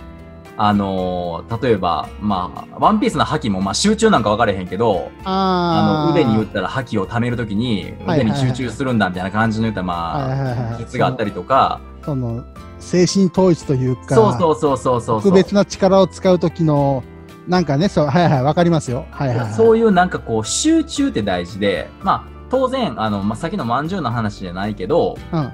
[0.63, 12.45] あのー例えば、まあ、ワンピースの覇気も、まあ、集中なんか分かれへんけど、ああの、腕に打ったら覇気を貯めるときに、腕に集中するんだみたいな感じの言ったまあ、はい術があったりとか、その
[12.79, 15.23] 精神統一というかそうそうそうそうそう。
[15.23, 17.05] 特別な力を使う時の
[17.49, 19.07] なんかねそうはいはいわかりますよ。
[19.13, 25.53] はいはい、はい、そういうなんかこう、集中って大事で、まあ、当然、あの、まあ、さっきのまんじゅうの話じゃないけど、うん。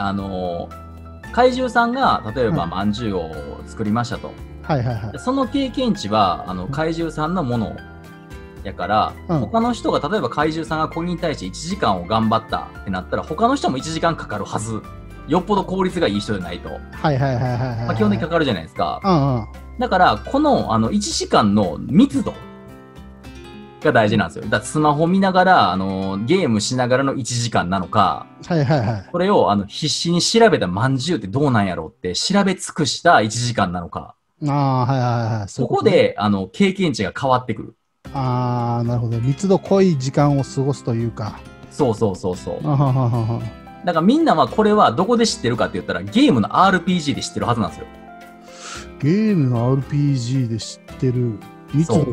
[0.00, 0.68] あの
[1.32, 3.32] 怪獣さんが、例えばうんまんじゅうを
[3.66, 4.32] 作りましたと。
[4.62, 7.76] はいはいはいその経験値は、あの、怪獣さんのもの
[8.64, 14.82] やから、うん他の人が、例えば怪獣さんがこれに対して1時間を頑張ったってなったら、他の人も1時間かかるはず。
[15.28, 16.70] よっぽど効率がいい人じゃないと。
[16.70, 19.00] はいはいはいはいはいまあ、基本的にかかるじゃないですか。
[19.04, 19.46] うんうん
[19.78, 22.34] だから、この、あの、1時間の密度
[23.82, 24.44] が大事なんですよ。
[24.48, 34.14] だスマホ見ながら、あの、ゲームしながらの1時間なのか、はいはいはいこれを、あの、必死に調べたまんじゅうってどうなんやろうって調べ尽くした1時間なのか。
[34.46, 37.74] ああはいはいはいそことで、あの、経験値が変わってくる。
[38.14, 41.38] ああなるほど密度濃い時間を過ごすというか
[41.70, 42.62] そうそうそうそう。
[43.84, 47.86] だからみんなはこれはどこで知ってるかって言ったら、ゲームの RPG で知ってるはずなんですよ。
[49.00, 51.38] ゲームの RPG で知ってる
[51.72, 52.04] 密度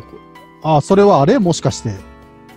[0.66, 1.38] ああそれはあれ？
[1.38, 1.96] もしかして。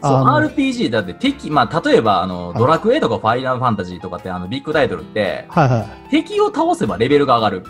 [0.03, 2.59] そう、RPG だって敵、まあ、例えば、あの、はい。
[2.59, 6.11] ドラクエとかファイナルファンタジーとかって、あの、ビッグタイトルって、はいはい。
[6.11, 7.65] 敵を倒せばレベルが上がる。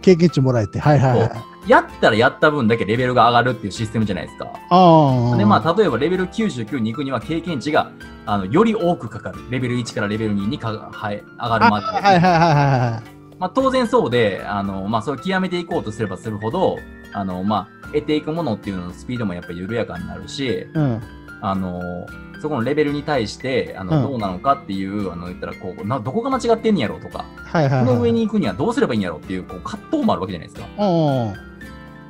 [0.00, 0.78] 経験値もらえて。
[0.78, 1.30] はいはいはい。
[1.68, 4.46] やったらやった分だけレベルが上がるっていうシステムじゃないですか。
[4.70, 7.90] ああで、まあ、例えばレベル99に行くには経験値が、
[8.26, 9.38] あの、より多くかかる。
[9.50, 11.86] レベル1からレベル2にか、はい、上がるまで。
[11.86, 13.36] はいはいはいはいはい。
[13.40, 16.78] まあ、当然そうで、あの、まあ、それを極めていこうとすればするほど、
[17.12, 21.00] あの、まあ、得ていくものっていうののスピードもやっぱり緩やかになるし、うん。
[21.40, 22.06] あの、
[22.40, 24.02] そこのレベルに対して、あの、うん。
[24.10, 30.68] どうなのかっていう、あの、言ったら、こう、な、どこが間違ってんやろうとか、はいはいはいこの上に行くにはどうすればいいんやろうっていう、こう、葛藤もあるわけじゃないですか。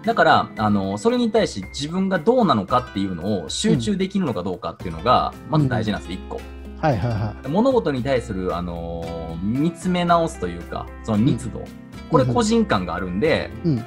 [0.05, 6.41] だから、あの、それに対して自分がどうなのかっていうのを集中できるのかどうかっていうのが、まず大事なんですよ、一個。
[6.81, 7.49] はいはいはい。
[7.49, 11.65] 物事に対する、あのー見つめ直すというか、その密度。
[12.11, 13.85] これ個人感があるんで、うん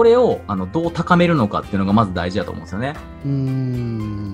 [0.00, 2.94] これを、あの、どう高めるのかっていうのがまず大事だと思うんですよね。
[3.22, 4.32] うーん。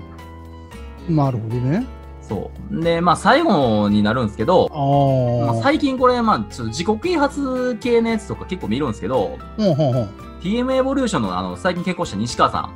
[1.09, 1.85] なるほどね。
[2.23, 2.85] そう。
[2.85, 10.09] で、まあ、最後になるんですけど、まあ、ああ最近これ、まあ、ちょっと自己啓発系のやつとか結構見るんですけど、ほうほうほう。
[10.41, 12.71] TM エボリューションの、あの、最近結婚した西川さん。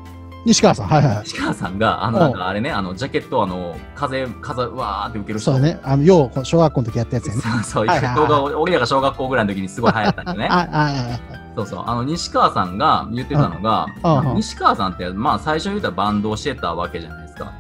[0.44, 1.22] 西川さんはいはい。
[1.22, 2.24] 西川さんが、あの、うん。
[2.24, 5.52] なんかあれね、あの、ジャケット、あの、風、風、うわーって受ける人。
[5.52, 5.78] そうだね。
[5.84, 7.40] あのよう小学校の時やったやつやね。
[7.40, 10.48] そうそう、動画を俺らが小学校ぐらいの時にすごい流行ったんだよね。
[10.50, 11.84] ああそうそう。
[11.86, 13.86] あの、西川さんが言ってたのが、
[14.34, 17.52] 西川さんって、まあ、最初言ったらバンドをしてたわけじゃないですか。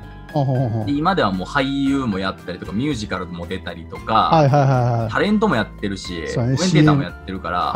[0.86, 7.72] で今ではもう俳優もやったりとか、ミュージカルも出たりとか、タレントもやってるし、ねコメンテーターもやってるから、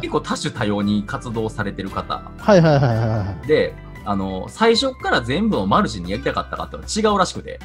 [0.00, 2.22] 結構多種多様に活動されてる方。
[2.38, 3.74] はいはいはいはいはいで、
[4.04, 7.60] あの、最初から全部をマルチにやりたかったかって違うらしくて、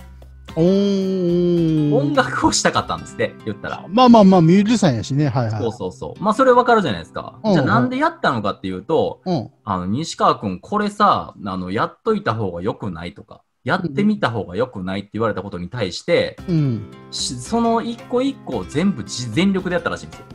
[0.55, 3.85] 音楽をしたかったんですって、言ったら。
[3.87, 5.29] まあまあまあ、ミュージシャンやしね。
[5.29, 5.61] はいはい。
[5.61, 6.23] そうそうそう。
[6.23, 7.39] まあ、それわかるじゃないですか。
[7.43, 9.49] うんじゃあ、なんでやったのかっていうと、うん。
[9.63, 16.91] あの、西川くん、これさ、あの、やっといた方が良くないとか、やってみた方が良くないって言われたことに対して、うん。
[17.11, 20.25] しその一個一個を全部じ全力でやったらしいんですよ。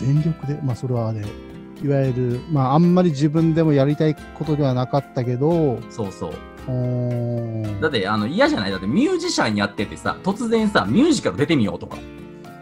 [0.00, 6.51] 全力で、まあそれはあれ、いわゆる、まああんまり自分でもやりたいことではなかったけど、そうそう。
[7.80, 8.70] だって、あの、嫌じゃない？
[8.70, 11.96] だって、ミュージシャンやっててさ、突然さ、ミュージカル出てみようとか、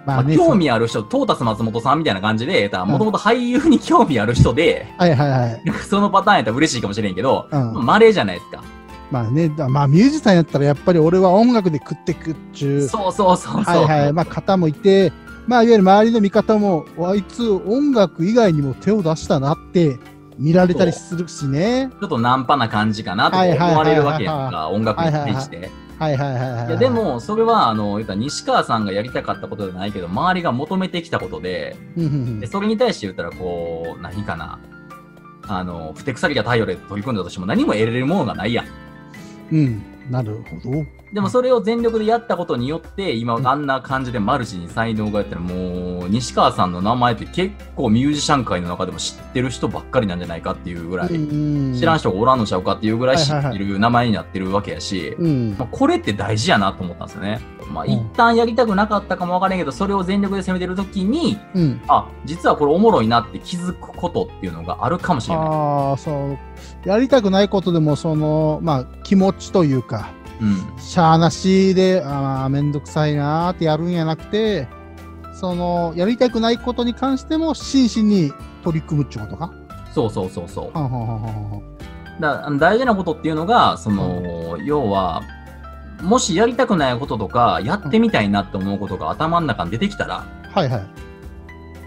[0.06, 5.62] まあまあね、興味ある人、トータス松本さんみたいな感じで、もともと俳優に興味ある人で、はいはいはい。
[5.88, 7.84] そのパターンやったら嬉しいかもしれんけど、うん。
[7.84, 8.62] まれじゃないですか。
[9.10, 13.84] まあね、だまあミュージシャンやったらやっぱり俺は音楽で食ってくっちゅう、そうそうそうそう。
[13.84, 15.12] はいはい、まあ方もいて、
[15.48, 19.98] まあいわゆる周りの見方も、あいつ音楽以外にも手を出したなって
[20.40, 21.90] 見られたりするしね。
[22.00, 25.70] ちょっとナンパな感じかなと思われるわけやんか、音楽に対して。
[25.98, 26.66] はいはいはいはい。
[26.68, 31.76] いやで、も、それは、あの、言ったら西川さんがやりたかったことじゃないけど、周りが求めてきたことで、
[32.40, 34.58] でそれに対して言ったら、こう、何かな。
[35.46, 38.66] あの、ふてくさりが太陽で取り組んだとしても何も得れるものがないやん、
[39.52, 40.86] うん、なるほど。
[41.12, 51.14] でもそれを全力でやったことによって、今あんな感じでマルチに才能がやったら、もう、西川さんの名前って結構ミュージシャン界の中でも知ってる人ばっかりなんじゃないかっていうぐらい、知
[51.84, 52.10] らん人。
[52.10, 57.40] 人がおらんのちゃうかっていうぐらい知ってる名前になってるわけやし、うんまあ、これって大事やなと思ったんですよね。
[57.70, 61.80] まあ、うん一旦やりたくなかったかもわからんけど、それを全力で攻めてるときに、うん。
[61.88, 65.46] あ、実はこれおもろいなって気づくことっていうのがあるかもしれない。
[65.46, 66.38] ああ、そ
[66.84, 66.88] う。
[66.88, 70.80] やりたくないことでも、その、まあ、気持ちというか、うん。
[70.80, 74.68] しゃーなしで、ああ、めんどくさいなーってやるんやなくて、
[75.34, 78.32] その、やりたくないことに関しても、真摯に
[78.62, 79.52] 取り組むってことか？
[79.94, 80.78] そうそうそうそう。
[80.78, 81.60] はんはんはんは
[82.20, 85.22] だ大事なことっていうのが、その、要は、
[86.02, 90.86] もしやりたくないこととか、やってみたいなって思うことが頭の中に出てきたら、はいはい。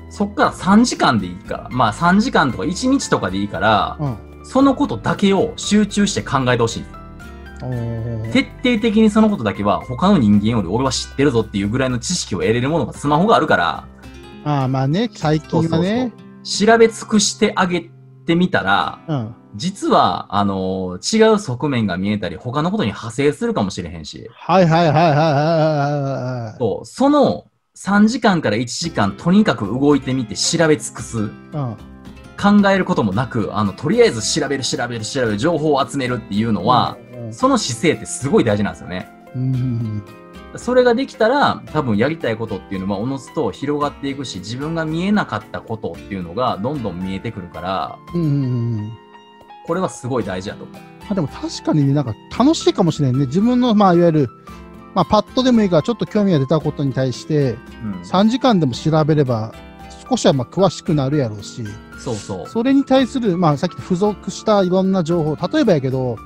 [0.09, 4.17] そっから3時間でいいから、まあ3時間とか1日とかでいいから、うん。
[4.45, 6.85] そのことだけを集中して考えてほしい
[8.31, 13.87] 徹底的にそのことだけは他の人間より俺は知ってるぞっていうぐらいの知識を得れるものがスマホがあるから、
[14.45, 16.11] ああ、まあね、最近はね。
[16.43, 17.89] 調べ尽くしてあげ
[18.25, 19.35] てみたら、うん。
[19.55, 26.03] 実は、あの違う側面が見えたり、他のことに派生するかもしれへんし、はいはいはいはいはいはい
[26.43, 26.57] はい。
[26.57, 27.45] そうその
[27.77, 31.19] 3時間から1時間、とにかく動いてみて調べ尽くす。
[31.19, 31.77] うん。
[32.35, 39.09] 考えることもなく、あの、とりあえず調べる、調べる、調べる、情報を集めるっていうのは、うん、その姿勢ってすごい大事なんですよね。
[40.55, 48.91] それができたら、多分やりたいことっていうのは、おのずと広がっていくし、自分が見えなかったことっていうのが、どんどん見えてくるから、うんうんうんうん。
[49.65, 50.75] これはすごい大事だと思う。
[51.09, 53.25] あでも確かにね、なんか楽しいかもしれんね。
[53.25, 54.29] 自分の、まあ、いわゆる、
[54.93, 59.53] まあ、パッとでもいいから、ちょっと興味が出たことに対して、うん、3時間でも調べれば、
[60.07, 61.63] 少しはまあ詳しくなるやろうし、
[61.97, 62.47] そうそう。
[62.47, 66.17] それに対する、まあ、さっき付属したいろんな情報、例えばやけど、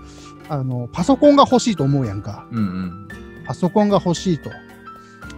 [0.50, 2.48] あの、パソコンが欲しいと思うやんか。
[2.52, 3.08] うんうん。
[3.46, 4.50] パソコンが欲しいと。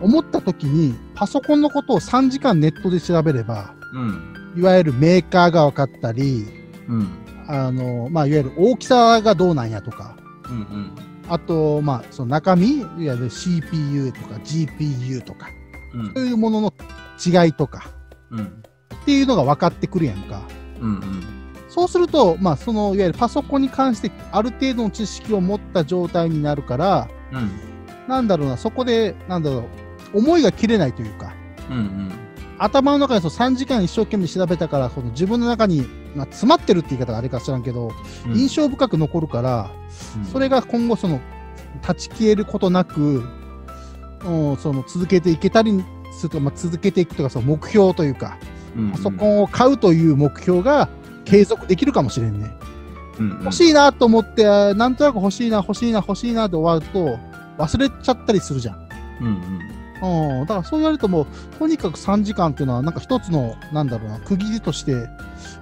[0.02, 4.56] 思った時に、パソコンのことを3時間ネットで調べれば、うん。
[4.56, 6.46] いわゆるメーカーが分かったり、
[6.88, 7.10] うん。
[7.48, 10.96] あの、まあ、いわゆる大きさがどうなんやとか、うんうん。
[11.28, 15.48] あと、まあ、その中身、いわゆる CPU とか GPU とか、
[15.94, 16.74] うんそういうものの
[17.26, 17.90] 違いとか、
[18.32, 18.46] うん。
[19.02, 20.42] っていうのが分かってくるやんか。
[20.80, 21.39] うんうん。
[21.70, 27.52] そうすると、まあ、その、いわゆるパソコンに関してある程度の知識を持った状態になるから、うん。
[28.08, 29.66] なんだろうな、そこで、なんだろ
[30.14, 31.34] う、思いが切れないというか、
[31.70, 32.12] うんうん。
[32.58, 37.92] 頭の中でその3時間一生懸命調べたから、その自分の中に、まあ、詰まってるって言い方があれか知らんけど、
[38.26, 39.70] うん印象深く残るから、
[40.32, 41.22] それが今後その
[41.88, 43.24] 立ち消えることなく、
[44.26, 48.60] うん、その続けていけたりすると、まあ、続けていくとかその目標というか、うんうん
[48.92, 50.90] パソコンを買うという目標が
[51.30, 52.58] 継続できるかもしれんね。
[53.20, 57.20] うんうん欲しいなと思って、あなんとなく欲しいな、欲しいな、欲しいなで終わると
[57.62, 58.90] 忘れちゃったりするじゃん。
[59.20, 59.70] うんうん
[60.02, 61.28] うん、だからそう言われるともう、
[61.58, 65.10] とにかく3時間っていうのは、なんか一つの、なんだろうな、区切りとして、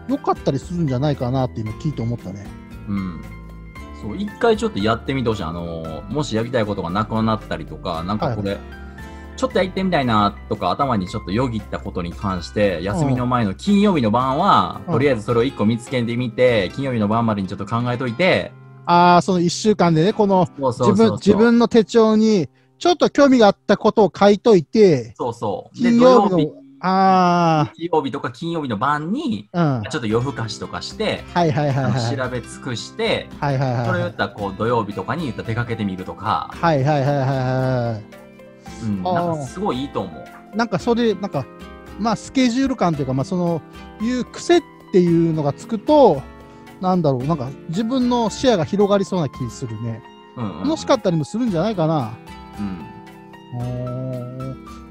[0.07, 2.45] 良かったりするんじゃないかなって今聞いて思ったね。
[2.87, 3.21] うん。
[4.01, 5.43] そう、一回ちょっとやってみてほしい。
[5.43, 8.59] あの、もしやりたいことがなくなったりとか、なんかこれ、
[9.37, 18.51] ちょっとやってみたいなとか、頭にちょっとよぎったことに関して、休みの前の金曜日の晩は、うんとりあえずそれを一個見つけてみて、金曜日の晩までにちょっと考えといて、
[18.87, 25.83] ああ、その1週間でね、この自分の手帳に、ちょっと興味があったことを書いといて、そうそう。
[25.83, 29.83] で、金土曜曜日の日あ日曜日とか金曜日の晩に、あ、うん。
[29.89, 32.17] ちょっと夜更かしとかして、はいはいはい。
[32.17, 33.85] 調べ尽くして、はいはいはい。
[33.85, 38.01] それを言ったらこう土曜日とかに言ったら出かけてみるとか、はいはいはいはいは
[38.83, 40.23] うん、なんかすごいいいと思う。
[40.53, 40.57] い。
[40.57, 41.45] なんかそれ、なんか、
[41.99, 43.61] まあスケジュール感というか、まあその、
[44.01, 44.61] いう癖っ
[44.91, 46.21] ていうのがつくと、
[46.81, 50.01] なんだろう、なんか自分の視野が広がりそうな気するね。
[50.35, 52.13] うんうん、楽しかったりもするんじゃないかな。
[52.59, 52.85] うん。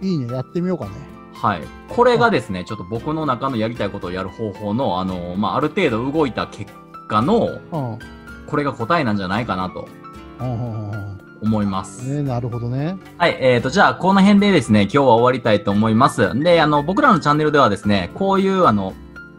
[0.03, 0.91] いいね、やってみようかね。
[1.35, 1.63] はい。
[1.89, 6.73] これがですね、ちょっと僕の中のやりたいことをやる方法の、あの、まあ、ある程度動いた結
[7.09, 7.99] 果の、うん。
[8.47, 9.89] これが答えなんじゃないかなと
[10.41, 12.09] うんうんうん思います。
[12.11, 12.25] うん。
[12.25, 12.97] ね、なるほどね。
[13.19, 13.37] はい。
[13.41, 16.39] えーと、じゃあ、この辺でですね、今日は終わりたいと思います。
[16.39, 18.95] で、あの、僕らのチャンネルではですね、こういう、あの、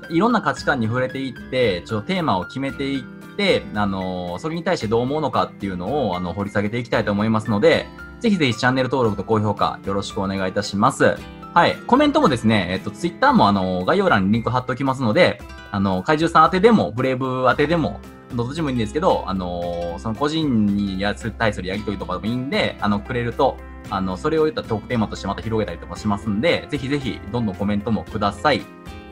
[0.09, 3.03] いろんな価値観に触れていって、ちょっとテーマを決めていっ
[3.35, 7.87] て、あの、それに対してどう思うのかっていうのを、あの、掘り下げていきたいと思いますので、
[8.19, 11.15] ぜひぜひチャンネル登録と高評価よろしくお願いいたします。
[11.57, 11.75] はい。
[11.87, 15.41] コメントもですね、えっと、ツイッターもあの、概要欄にリンク貼っておきますので、
[15.71, 17.99] あの、怪獣さん宛てでも、ブレイブ宛てでも、
[18.35, 23.57] どっちもいいんですけど、あの、その個人にやつ対するやりとりとかでもいいんで、あの、くれると、
[23.89, 28.61] あの、それを言ったトークテーマとしてまた広げたりとかしますんで、ぜひぜひ、どんどんコメントもください。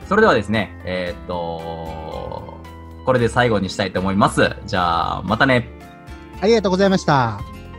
[0.08, 2.60] それではですね、えーっと、
[3.04, 4.54] これで最後にしたいと思います。
[4.66, 5.68] じゃあ、またね。
[6.40, 7.55] ありがとうございました。